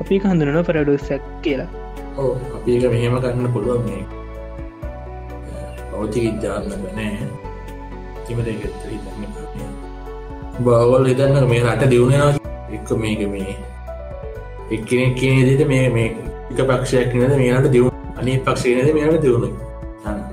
[0.02, 1.68] අපි හඳුනන පරඩෝසක් කියලා.
[2.18, 4.25] ඕ අපි එක මෙහෙම කරන්න පුළුවන් මේ
[5.96, 7.26] පෞති විද්‍යාත්මක නෑ.
[8.26, 8.48] තිමට
[10.64, 12.32] බවල් හිතන්න මේ රට දියුණෙනවා
[12.76, 13.56] එක මේක මේ.
[14.70, 16.08] එක්කෙනෙක් කියනෙදට මේ මේ
[16.50, 19.48] එක පක්ෂයක් නද මේට දියුණ අනි පක්ෂේනද මේට දියුණු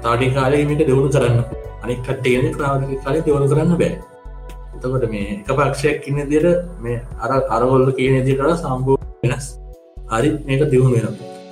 [0.03, 1.43] තාටි කාලය මේක දියුණු කරන්න.
[1.83, 3.93] අනි කට්ටේන ක්‍රාධ කාලය දියුණු කරන්න බෑ.
[4.75, 6.49] එතකොට මේ එක පක්ෂයක් ඉන්න දිර
[6.85, 9.47] මේ අර අරගොල්ල කියන දිකට සම්බූ වෙනස්.
[10.13, 11.07] හරි මේක දියුණු වෙන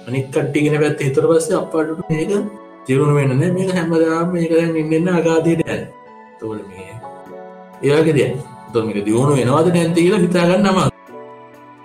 [0.07, 4.51] අනික් කට්ටිගෙන පැත් හිතර පස්සේ අපට මේක දියුණු වෙන්න මේක හැමදාම මේක
[4.97, 5.81] ඉන්න අගාදයට ඇ
[6.39, 6.93] තෝල මේ
[7.89, 8.31] ඒගේ දෙය
[8.73, 10.79] තොමික දියුණු වෙනවාද නැන්තිීල හිතාගන්න නම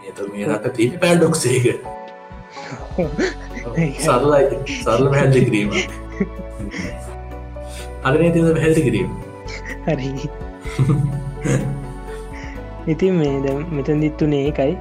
[0.08, 1.66] එත මේ රට තිී පැඩොක්සේක
[3.76, 4.44] සරලයි.
[4.82, 5.70] සරල පැහැදිි කිරීම.
[8.04, 9.10] අරනේ තිද පැහැදි කිරීම?
[9.86, 10.10] හරි.
[12.86, 14.72] ඉතින් මේ දැ මෙතන් දිත්තුනේ එකයි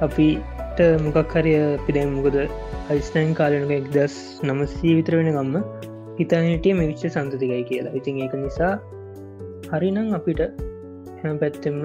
[0.00, 2.36] අපිට මොකක් හරිය පිඩැම් මොකද
[2.92, 4.16] අයිස්ටයින් කාලනක එක්දස්
[4.48, 5.54] නමසී විතර වෙන ගම්ම
[6.18, 7.94] හිතානටිය මේ විච්ච සන්තතිකයි කියලා.
[7.98, 8.74] ඉතින් ඒක නිසා
[9.72, 10.42] හරිනම් අපිට
[11.20, 11.80] හැම පැත්තෙම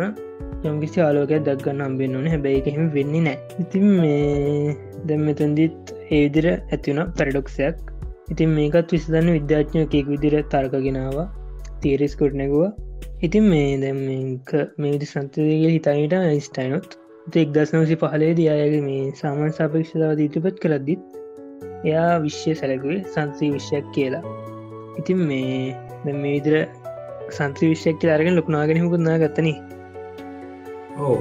[0.69, 2.27] යම්කිසි ආලෝකයක් දක්ගන්න අම්බෙන් ඕන.
[2.33, 4.75] හැබැයි එහෙම වෙන්නේ නෑ ඉතින් මේ
[5.07, 7.81] දැම් මෙතන්දිත් ඒවිදිර ඇතිවුණ පැරඩොක්සයක්
[8.29, 11.19] ඉතින් මේකත් විසදන්න විද්‍යාඥයකෙක් විදිර තර්කගෙනාව
[11.81, 12.71] තීරෙස්කොට් නැගවා.
[13.27, 16.17] ඉතින් මේ දැම් මේ විදි සන්තදගේ හිතායිට
[16.49, 21.01] ස්ටයිනොත් එක් දස්නවසි පහලේ දයාගේ මේ සාමාන් සාපේක්ෂතාව ඉතිපත් කරද්දිත්
[21.85, 24.23] එයා විශ්ෂය සැලකුවේ සංසී විශ්යක් කියලා.
[24.99, 26.55] ඉතින් මේ දැ මේ විදිර
[27.29, 29.49] සංත්‍රී විශ්යක් කියලා අරගෙන ලොකුණාගෙන හකුන්නා ගත්තන
[30.99, 31.17] ඕ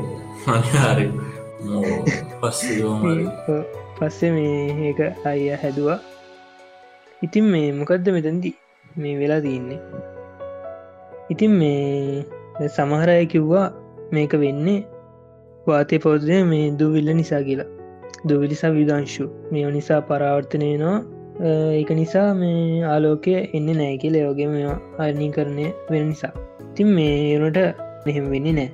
[3.99, 4.55] පස්ස මේ
[4.89, 5.99] ඒක අය හැදවා.
[7.23, 8.51] ඉතින් මේ මොකක්ද මෙතැන්දි
[8.97, 9.81] මේ වෙලා තියන්නේ?
[11.31, 13.67] ඉතින් මේ සමහරය කිව්වා
[14.13, 14.81] මේක වෙන්නේ
[15.67, 17.71] වාතය පෞද්‍රය මේ දුවිල්ල නිසා කියලා.
[18.29, 19.25] දුවිලිසා විධංශු.
[19.53, 20.99] මේ නිසා පරාවර්තනය නවා
[21.79, 24.67] ඒක නිසා මේ ආලෝකය එන්න නෑ කියල යෝගේ මේ
[25.05, 26.33] අරණී කරණය වෙන නිසා.
[26.75, 27.61] තින් මේනට
[28.07, 28.71] මෙහෙම වෙන්නේ නෑ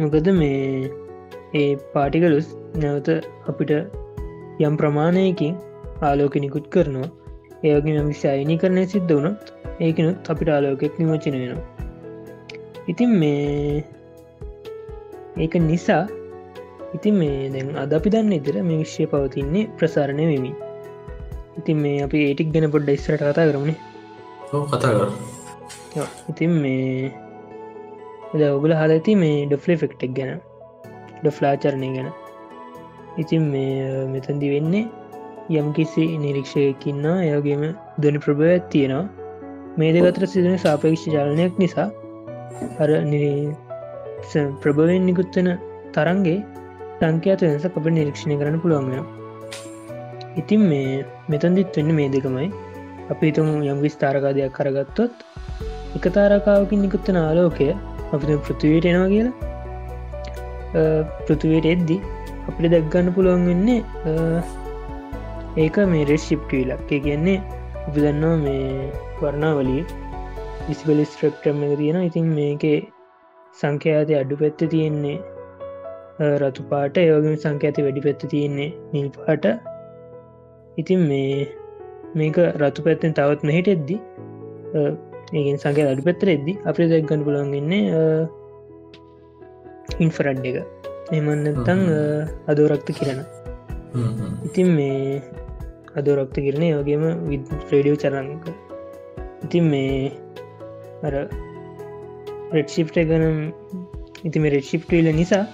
[0.00, 0.90] මොකද මේ
[1.60, 2.48] ඒ පාටිකලුස්
[2.82, 3.08] නැවත
[3.50, 3.72] අපිට
[4.66, 5.54] යම් ප්‍රමාණයකින්
[6.08, 7.08] ආලෝක නිකුත් කරනවා.
[7.64, 9.50] ඒගේ විසි අයිනි කරණය සිද්ධ වුණොත්
[9.80, 11.75] ඒකනුත් අපිට ආලෝකෙක් නිමචන වෙනවා.
[12.88, 13.84] ඉතින් මේ
[15.36, 16.04] ඒක නිසා
[16.94, 20.52] ඉතින් මේ දැන් අද අපි දන්න ඉදිර මේ විශ්ෂය පවතින්නේ ප්‍රසාරණය වෙමි
[21.58, 23.76] ඉතින් මේ අපි ඒටික් ගැන පොඩ්ඩ ඉස්සරට කතා කරමනේ.
[24.66, 25.10] කතා කර
[26.30, 30.32] ඉතින් මේ ඔගුල හල ඇති මේ ඩොෆ්ලි ෆෙක්ටෙක් ගැන.
[31.20, 32.08] ඩොෆ්ලාචරණය ගැන.
[33.18, 34.84] ඉතින් මේ මෙතැදි වෙන්නේ
[35.58, 37.62] යම් කිසි නිරීක්ෂයකින්න එයගේම
[38.00, 39.04] දනි ප්‍රභවත් තියෙනවා.
[39.78, 41.88] මේ දෙකතර සිදන සාපේක්ෂ චාලනයක් නිසා
[42.82, 42.90] අර
[44.62, 45.48] ප්‍රභවෙන් නිකුත්වෙන
[45.94, 46.38] තරන්ගේ
[47.00, 49.04] සංකයාත වෙනස අප නිරීක්ෂණය කරන්න පුළුවන් වෙන
[50.40, 52.48] ඉතින් මේ මෙතන්දිත් වෙන්න මේ දෙකමයි.
[53.12, 55.12] අපි තුම යම් විස්ථාරකාදයක් කරගත්තොත්
[55.96, 57.68] එක තාරකාවකින් නිකුත්තන ආලෝකය
[58.14, 59.34] අපි පෘතිවයට එනවා කියලා.
[61.26, 61.96] පෘතිවයට එද්දි
[62.48, 63.80] අපිට දැක්ගන්න පුළුවන් වෙන්නේ
[65.64, 67.38] ඒක මේ රෙස් ශිප්ටී ලක්කේ කියන්නේ
[67.86, 68.90] අපි දන්නවා මේ
[69.20, 69.82] වර්ණාවලිය.
[70.68, 72.78] විසිබල ස්ට්‍රක්ටම් එක තියෙන ඉතින් මේකේ
[73.60, 75.18] සංඛ්‍යාති අඩු පැත්ත තියෙන්නේ
[76.42, 79.46] රතු පාට යෝගම සංඛ්‍ය ඇති වැඩි පැත්ත තියෙන්නේ නිල් පාට.
[80.80, 81.46] ඉතින් මේ
[82.18, 83.96] මේක රතු පැත්තෙන් තවත් මෙහිට එද්දි
[85.36, 87.82] ඒගෙන් සංකය අඩු පැත්තර එද්දි අපේ දැක්ගන්න පුළන්ගන්නේ
[90.04, 90.58] ඉන්ෆරඩ් එක.
[91.16, 91.80] එමන්නතං
[92.50, 93.20] අදෝරක්ත කිරණ.
[94.46, 95.22] ඉතින් මේ
[95.98, 98.46] අදෝරක්ත කිරණය යෝගේම විද් ්‍රඩියෝ චරංක
[99.46, 100.12] ඉතින් මේ
[101.02, 101.14] අර
[102.52, 103.38] රෙඩ්ශිප්ට ගනම්
[104.24, 105.44] ඉති මේ රෙඩ්ශිප්ටල නිසා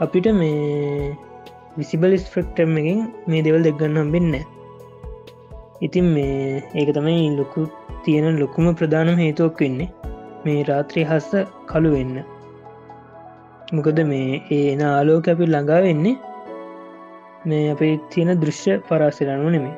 [0.00, 1.16] අපිට මේ
[1.76, 4.34] විසිබල් ස්ෆෙක්ටම් එකින් මේ දෙවල් දෙක්ගන්නම් වෙන්න
[5.82, 7.68] ඉතින් මේ ඒක තමයි ලොකු
[8.04, 9.90] තියෙන ලොකුම ප්‍රධානම හේතුවක් වෙන්නේ.
[10.44, 11.30] මේ රාත්‍රී හස්ස
[11.66, 12.16] කළු වෙන්න.
[13.72, 16.16] මොකද මේ ඒන ආලෝක අපි ළඟා වෙන්නේ
[17.44, 19.76] මේ අපේ තියෙන දෘශ්‍ය පරාසිරනුව නෙමේ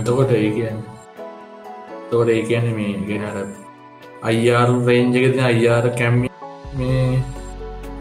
[0.00, 0.78] එතකොට ඒ කියන්න
[2.10, 3.36] තොට ඒ කියන මේ ගෙනර
[4.24, 6.28] අයියාරු රේන්ජගෙතින අයියාර කැම්මි
[6.74, 7.04] මේ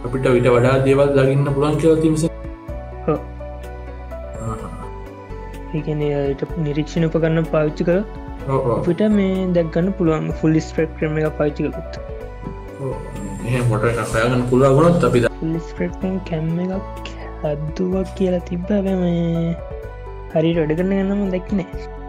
[0.03, 2.25] අපිට විට වඩා දේවල් දකින්න පුළන් කියල තිමස
[5.73, 7.99] ඒකනට නිරීක්ෂණ උපගන්න පාවිච්චි කර
[8.71, 11.99] අපිට මේ දැක්ගන්න පුළුවන් ෆුල් ස්පෙක්ට්‍රම එක පාච්චිකකුත්
[13.65, 15.25] මොට හයාගන්න පුළුවගුණොත් අපි
[15.65, 19.57] ස්පෙක්ටන් කැම්ම එකක් හැද්දුවක් කියලා තිබ්බ මේ
[20.31, 22.01] හරි වැඩ කරන්න ගන්නම දැක්කිනෑ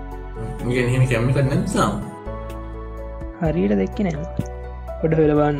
[0.92, 1.88] හෙම කැම්ම කරන්න සා
[3.42, 4.26] හරිට දෙක්ක නෑ
[5.00, 5.58] පොඩ වෙලබන්න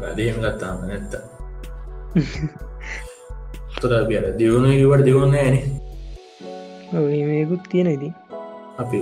[0.00, 1.14] වැඩේම ගත්තාම නැත්ත
[3.80, 5.56] තොර පිය දියුණු කිවට දියුණ ෑන.
[6.92, 8.14] මේකුත් තියෙන ඉතින්.
[8.82, 9.00] අපි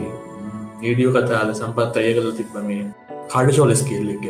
[0.82, 2.85] ඒඩියෝ කතාල සම්පත් අය කළ තිබ මේ
[3.32, 4.24] කාඩ ශෝලස් කියල්ලෙක්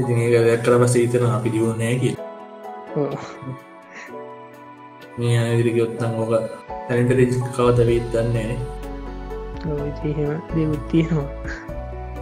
[0.00, 2.14] ඉතින් ඒක දැක්කර පස හිතන අපි දියුණ නෑ කිය.
[5.20, 6.32] මේ අනදිරිගයොත්තන් ඕක
[6.88, 7.10] තැනට
[7.56, 8.56] කවත විත්තන්නේ
[9.70, 11.28] ඔව් ඉතින් එහෙම දෙවුත් තියෙනවා.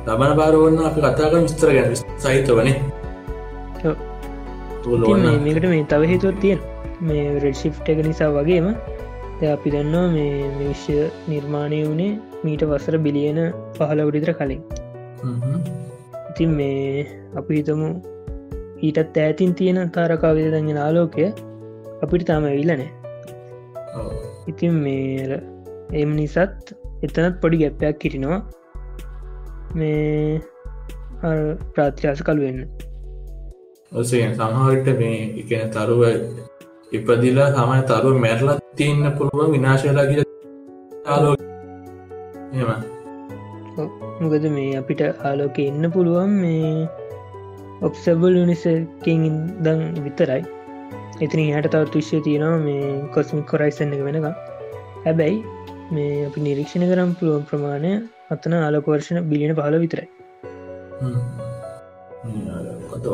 [0.06, 1.92] ලබන පාරවන්න අපි කතාක විස්තර ගැන.
[5.02, 6.58] ඉතින් මේ- මේකට මේ තව හේතුවත් තියෙන.
[7.02, 8.66] මේ රෙඩ්ශිප් එක නිසා වගේම
[9.52, 10.96] අපි දන්නවා මේ විශ්‍ය
[11.28, 13.38] නිර්මාණය වුණේ මීට වසර බිලියන
[13.78, 14.62] පහල උඩිතර කලින්.
[16.30, 17.88] ඉතින් මේ අපි හිතමු
[18.82, 21.32] ඊටත් ඈතින් තියෙන තාරකාවිද දගෙන ආලෝකය
[22.02, 22.88] අපිට තාම විල්ලනෑ
[24.48, 25.40] ඉතින් මේ
[25.94, 28.40] එම නිසත් එතනත් පොඩි ගැප්පයක් කිටිනවා
[29.74, 30.40] මේ
[31.74, 32.60] ප්‍රාත්‍රයාස කළු වෙන්න.
[33.92, 36.02] ඔසේ සමහවිට මේ එකන තරුව
[36.92, 40.22] ඉපදිලා තමයි තරුව මැරලත් තියන්න පුළුවන් විනාශලා කිය
[41.06, 41.34] ආලෝ
[42.54, 42.70] එම
[44.20, 46.70] මොකද මේ අපිට ආලෝක එන්න පුළුවන් මේ
[47.82, 49.26] ඔක්සබල් යනිසකින්
[49.64, 50.42] දං විතරයි
[51.20, 54.26] එතින හට තවත් විශ්ය තියෙනවා මේ කොස්මික් කොරයිසන්න එක වෙනක
[55.04, 55.38] හැබැයි
[55.90, 57.90] මේ අපි නිරීක්ෂණ කරම් පුළුවන් ප්‍රමාණය
[58.30, 60.06] අත්තන ආලෝකවර්ෂණ බිලියන පහල විතරයි.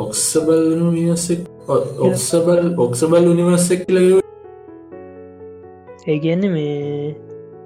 [0.03, 0.67] ඔක්සබල්
[2.09, 4.21] ඔක්සබල් ඔක්සබල් උනිවර්සෙක් ලග
[6.07, 7.17] ඒ කියන්නේ මේ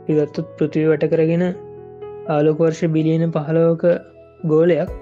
[0.06, 1.44] පිගත්තුත් පෘතිවි වට කරගෙන
[2.28, 3.84] ආලෝකවර්ෂ බිලියන පහලෝක
[4.46, 4.96] ගෝලයක්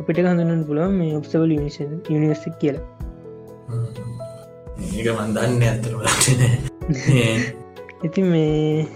[0.00, 3.09] අපිට හඳුන්න පුළුවන් මේ ඔක්සබල් යනිවර්සික් කියලා
[5.00, 6.00] ඒක මන්දන්න ඇතරන
[8.06, 8.86] ඉතින් මේ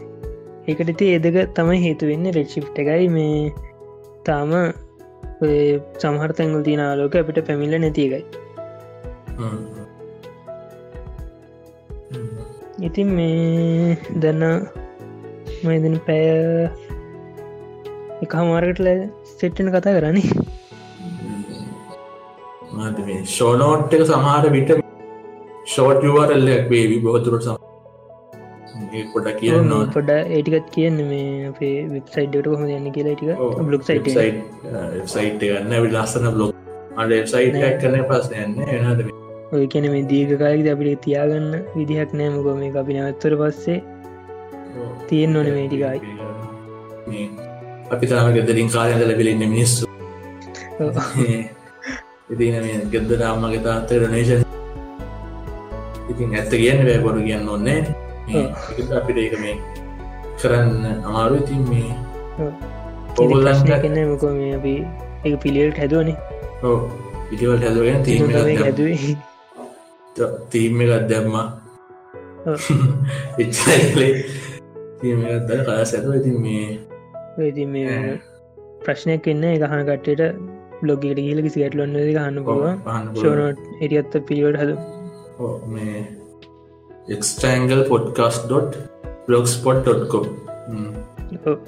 [0.69, 3.07] ඒකට ති ඒදක තමයි හේතු වෙන්න රෙඩ්ශිප් එකයි.
[3.17, 3.53] මේ
[4.27, 4.53] තාම
[6.03, 8.23] සමහර තැංගුල් තින ආලෝක අපිට පැමිල්ල නැති එකයි.
[12.89, 14.45] ඉතින් මේ දන්න
[15.65, 16.25] මදන පැය
[18.25, 18.89] එක හමාරකටල
[19.35, 20.29] සෙට්ටන කතා කරන්නේ.
[23.27, 24.84] ෂෝනෝට් එක සමහර විට
[25.75, 26.97] ෂෝට් යුවරල්ලයක් වේවි
[27.45, 27.57] සම
[29.13, 33.41] පොඩ කියන්න පොඩ ඒටිකත් කියන්න මේ අපේ වෙබ්සයිඩ්ට කොහොම යන්න කියලා ටික.
[33.69, 34.11] බ්ලොක් සයිට
[35.09, 35.73] සයිට් ගන්න.
[35.73, 36.53] ඇවි ලස්සන බ්ලොග්
[36.97, 39.03] අඩ සයිට් කරන පස් යන්න එනද
[39.53, 42.31] ඔය කැන මේ දීර්ඝකාලෙද අපිට තියාගන්න විදිහක් නෑ.
[42.37, 43.79] මොක මේ අපි නවත්තර පස්සේ
[45.09, 47.27] තියෙන් ඕන මේ ටිකයි.
[47.91, 49.91] අපි තාම ගෙදරින් කාලයද ලැබිලන්න මිනිස්සු.
[52.33, 54.44] ඉතින ගෙදර අම්මගේ තාත්තේ රනේෂන්
[56.15, 57.81] ඉතින් ඇත්ත කියන්න බෑපොඩු කියන්න ඔන්නේ
[58.99, 59.57] අපිට ඒක මේ
[60.41, 61.91] කරන්න අමාරු ඉතින් මේ
[63.23, 64.75] ඔගොල්ලන්ට කන්න මොක මේ අපි
[65.25, 66.17] එක පිළියට හැදුවනේ.
[67.29, 69.17] පිටිවල් හැදගෙන තීම හැදුවේ.
[70.55, 71.47] තීම එකත් දැම්මා.
[73.43, 74.11] එච්චලේ
[75.01, 76.67] තීම එකත්ද කලා සැතුව ඉතින් මේ
[77.51, 78.19] ඉති මේ
[78.85, 80.23] ප්‍රශ්නයක් එන්න එකහන කට්ටට
[80.83, 82.77] බ්ලොග්ගට කියල කිසි ගැටලොන්න හන්න පුළුවන්.
[83.15, 84.71] ෂෝනෝට් එටියත්ත පිළිවට හද
[85.67, 85.99] මේ
[87.09, 88.79] එක්ස්ටංගල් පොඩ්කාස්.ඩොට්
[89.27, 90.27] බ්ලොග්ස්පොට්.කොම්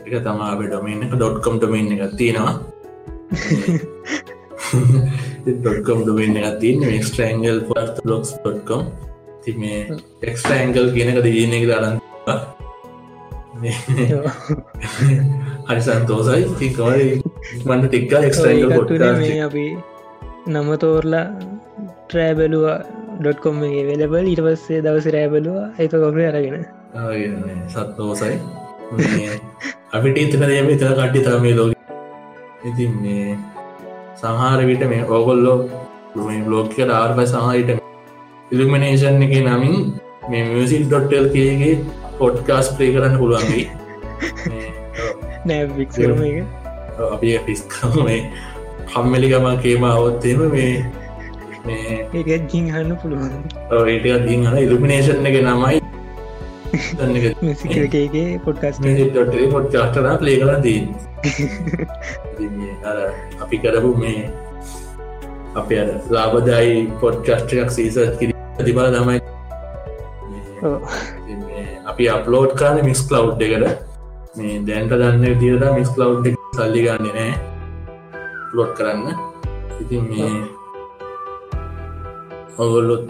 [0.07, 1.13] එක තමා අප ඩොමන් එක.
[1.13, 2.55] ඩොට්කොම් ඩොමන් එක තියෙනවා.
[5.47, 8.83] ඩොට්කොම් ඩොමන් එක තියන්න එක්ස්ටංගල් පොත් බ්ලොග්ස්.කොම්
[9.43, 9.81] ති මේ
[10.23, 11.99] එක්ස්ටංගල් කියනක දන එක දරන්න
[15.67, 17.07] හරි සන්තෝසයි තිකවයි
[17.65, 19.67] මන්ට ටික්කා එක්ස්ටංගල් පොට්කාස් මේ අපි
[20.49, 21.27] නම තෝරලා
[22.07, 22.79] ට්‍රෑබලවා
[23.19, 26.65] ඩොට්කොම් වෙලබල් ඉට පස්සේ දවස රෑබලවා එක කොකර අරගෙන.
[27.69, 28.37] සත්දෝසයි
[29.93, 31.73] අපිට ඉතන යම ඉතර කට්ටි තරමේ ලෝක.
[32.65, 33.37] ඉතින් මේ
[34.21, 35.59] සහාර විට මේ ඕගොල්ලෝ
[36.47, 37.71] බ්ලෝක්ක ආර්ප සහහිට
[38.51, 39.77] ඉල්ිමිනේෂන් එක නමින්
[40.31, 41.75] මේ මියසිල් ඩොට්ටල් කියගේ
[42.19, 43.65] පොඩ්කාස් ප්‍රේ කරන්න පුළුවන්ගේ
[45.47, 45.65] නෑ
[47.09, 48.21] අපි පිස්කම මේ
[48.93, 50.71] කම්මලිකම කේම අවත්තේම මේ
[51.67, 53.33] මේ ඒක ජිං හන්න පුළුවන්.
[53.93, 55.79] ඒට දිහන ඉල්ිමිනේෂන් එක නමයි.
[58.45, 60.81] පොඩ් චාටනා ප්ලේ කර දී
[63.43, 64.21] අපි කරපු මේ
[65.61, 65.71] අප
[66.17, 68.31] ලාබදායි පොඩ්කස්ටක් සීසත් කිර
[68.67, 69.19] තිබා තමයි
[71.91, 73.65] අපි අප්ලෝඩ් කාන මිස් කලව් එකට.
[74.37, 76.13] මේ දැන්ට දන්න විදිර මිස් කලව්
[76.59, 77.33] සල්ලි ගන්න නෑ
[78.53, 79.09] ප්ලොට් කරන්න.
[79.83, 80.31] ඉතින් මේ
[82.57, 83.05] ඔගොල්ලොත්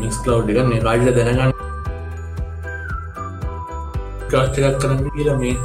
[0.00, 1.52] මිස් කලව් එක මේ කාජල දැනගන්න
[4.30, 5.56] කාස්ටකක් කරන්න කියලා මේ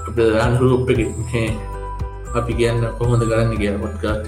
[0.00, 1.48] අප දහන් රූප් එක මේ
[2.34, 4.26] අපි කියන්න කොහොඳ කරන්න කිය පොට්කාස්ට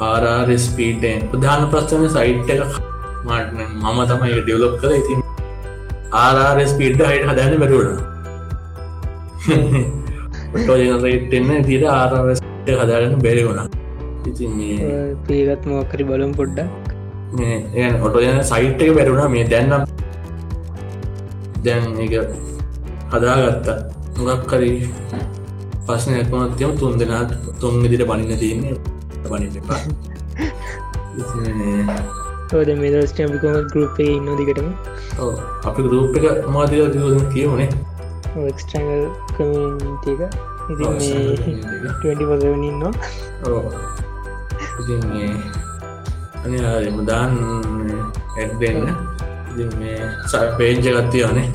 [0.00, 2.60] ආරස්පීටෙන් ප්‍රධාන ප්‍රස්ථන සයිට් එක
[3.26, 5.22] මට මම තමයි ඩෙවලොප් කර ඉතින්
[6.22, 7.96] ආරස්පීට් හයිට හදන්න බැරුණ
[10.56, 12.45] ටෝජනරටෙන්න තිර ආරස්ට
[12.80, 13.66] හදාගන්න බැරි වුණා.
[14.30, 14.76] ඉතින් මේ
[15.28, 16.70] පේගත් මොකරි බලම් පොඩ්ඩක්.
[18.06, 19.82] ඔටෝ යන සයිට් එක බැරුණා මේ දැන්නම්
[21.64, 22.12] දැන් එක
[23.14, 23.78] හදාගත්තා.
[24.18, 24.70] මොගක් කරි
[25.86, 27.30] පස්නයක්මත්යම තුන් දෙනාත්
[27.62, 28.76] තුන් ඉදිට බනින්න තියන්නේ.
[29.30, 29.80] බනින්න එපා.
[32.50, 34.68] තෝද මේ දස්ටමිකොම ගරුපේ ඉන්න දිකටම
[35.68, 36.26] අපි ගරුප් එක
[36.56, 37.70] මාදිල දියන කියවනේ
[38.50, 39.02] එක්ස්ට්‍රංගල්
[39.36, 40.20] කමටික
[40.70, 42.92] ඉති පසවනින්නවා
[44.80, 45.30] ඉතින් මේ
[46.44, 47.32] අනි මුදාන්
[48.38, 48.82] ඇත් දෙන්න
[49.50, 51.48] ඉතින් මේ සපේජ්ජගත් තියනේ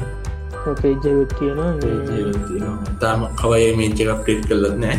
[0.61, 1.73] පේජයුත් කියනවා
[3.01, 4.97] තාම කවය මේච්ච එකක් පිට් කල්ලත් නෑ.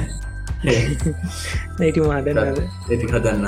[1.79, 3.47] නැටි මාදනද ඇති හදන්න.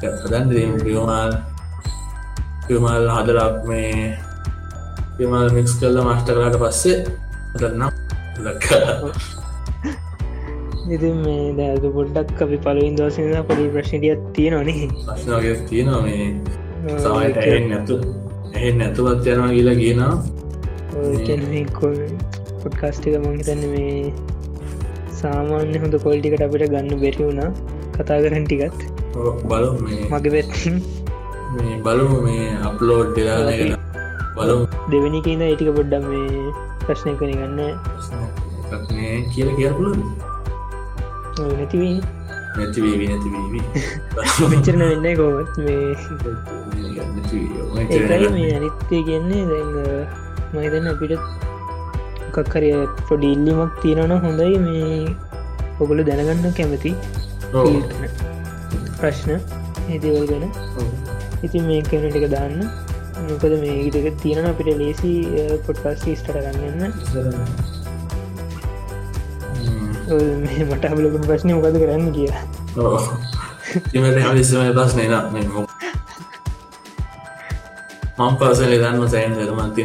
[0.00, 0.44] හදන්
[0.84, 1.32] පියමාල්
[2.66, 4.20] පියමල් හදරක් මේ
[5.16, 6.98] පියමල් මික්ස් කල්ල මස්ට කරට පස්සේ
[7.54, 7.99] හදන්නම්
[10.94, 16.28] ඉති මේ දැද පොඩ්ඩක් අපි පලවින් දවසිද පොඩි ප්‍රශ්නටියත් තියෙනනේ ප්‍රශ්නගේ තියෙනවා මේ.
[17.04, 17.94] සමයිට එහෙන් නැතු
[18.54, 20.14] එහෙන් නැතුවත් යනවා කියලා කියනවා.
[22.62, 23.98] පොඩ්කාස්ටික මහිතන්න මේ
[25.20, 27.50] සාමාන්‍ය හොඳ කොල්ටිකට අපිට ගන්න බැරි වුණා.
[27.94, 28.80] කතා කරන ටිකත්.
[29.50, 30.76] බලු මගේ පැත්තින්.
[31.52, 33.72] මේ බලමු මේ අප්ලෝඩ් දෙලාගෙන
[34.36, 34.54] බලු
[34.90, 36.52] දෙවැනි කියන්න ඒටික පොඩ්ඩම් මේ
[36.82, 37.60] ප්‍රශ්නය කන ගන්න
[39.34, 39.90] කියල කියපුල
[41.58, 41.96] නැතිවී
[42.56, 43.62] නැතිවී නැතිවී
[44.52, 45.94] විචරන වෙන්න කොමත් මේ
[48.56, 49.42] අනිත්‍යය කියන්නේ.
[49.50, 49.70] දැන්
[50.54, 51.14] මහිතන්න අපිට
[52.34, 52.70] කක්කරය
[53.08, 55.14] පොඩි ඉල්ලිමක් තියෙනවන හොඳයි මේ
[55.80, 56.92] ඔගොල දැනගන්න කැමති.
[59.00, 59.32] ප්‍රශ්න.
[59.92, 60.44] ඒදවල් ගැන.
[61.46, 62.56] ඉතින් මේ කන ටික දාන්න.
[63.28, 65.10] මොකද මේ ඉටක තියෙන අපිට ලේසි
[65.66, 66.92] පොට්කාස් ස්ටට ගන්නන්න
[70.10, 72.30] මට අබලකුන් ප්‍රශ්නය මොකද කරන්න කිය
[73.92, 75.14] ඉමට හවිස්සම ප්‍රශ්නය න.
[78.18, 79.84] මං පසල දන්න සෑන් දරමන්ති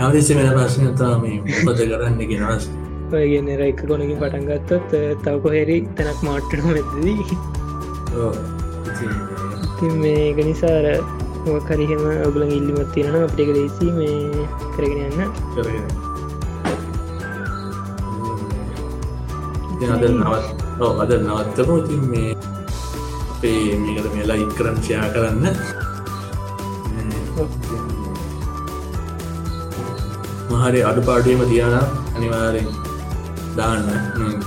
[0.00, 2.64] හවිස්ස වෙන ප්‍රශ්නතා මේ පොද කරන්න ගෙනවස්
[3.12, 7.22] ඔයගෙන එක කොනකින් පටන්ගත්තත් තව කොහෙරි තැනක් මාට්ටන මෙදී
[9.96, 10.86] මේක නිසාර
[11.64, 14.44] කරිහෙම ඔගල ඉල්ලිමත් තියෙන අපික ලේසි මේ
[14.74, 16.07] කරගෙන යන්න
[19.78, 20.46] අද නවත්
[21.02, 22.30] අද නවත්තම ඉතින් මේ
[23.32, 25.46] අපේ මේකට මේලා ඉක්කරංශයා කරන්න
[30.50, 31.76] මහරි අඩු පාඩුවම තියන
[32.16, 32.68] අනිවාරෙන්
[33.58, 33.86] දාන්න.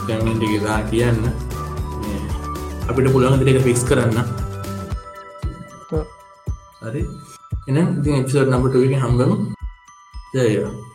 [0.07, 1.23] කැමිටික දා කියන්න.
[2.89, 4.17] අපිට පුළන් දෙක ෆික්ස් කරන්න.
[6.83, 7.01] හරි.
[7.69, 9.31] එනම් ඉතින් එපිසෝඩ් නම්බට හම්බම.
[10.35, 10.90] ජයවා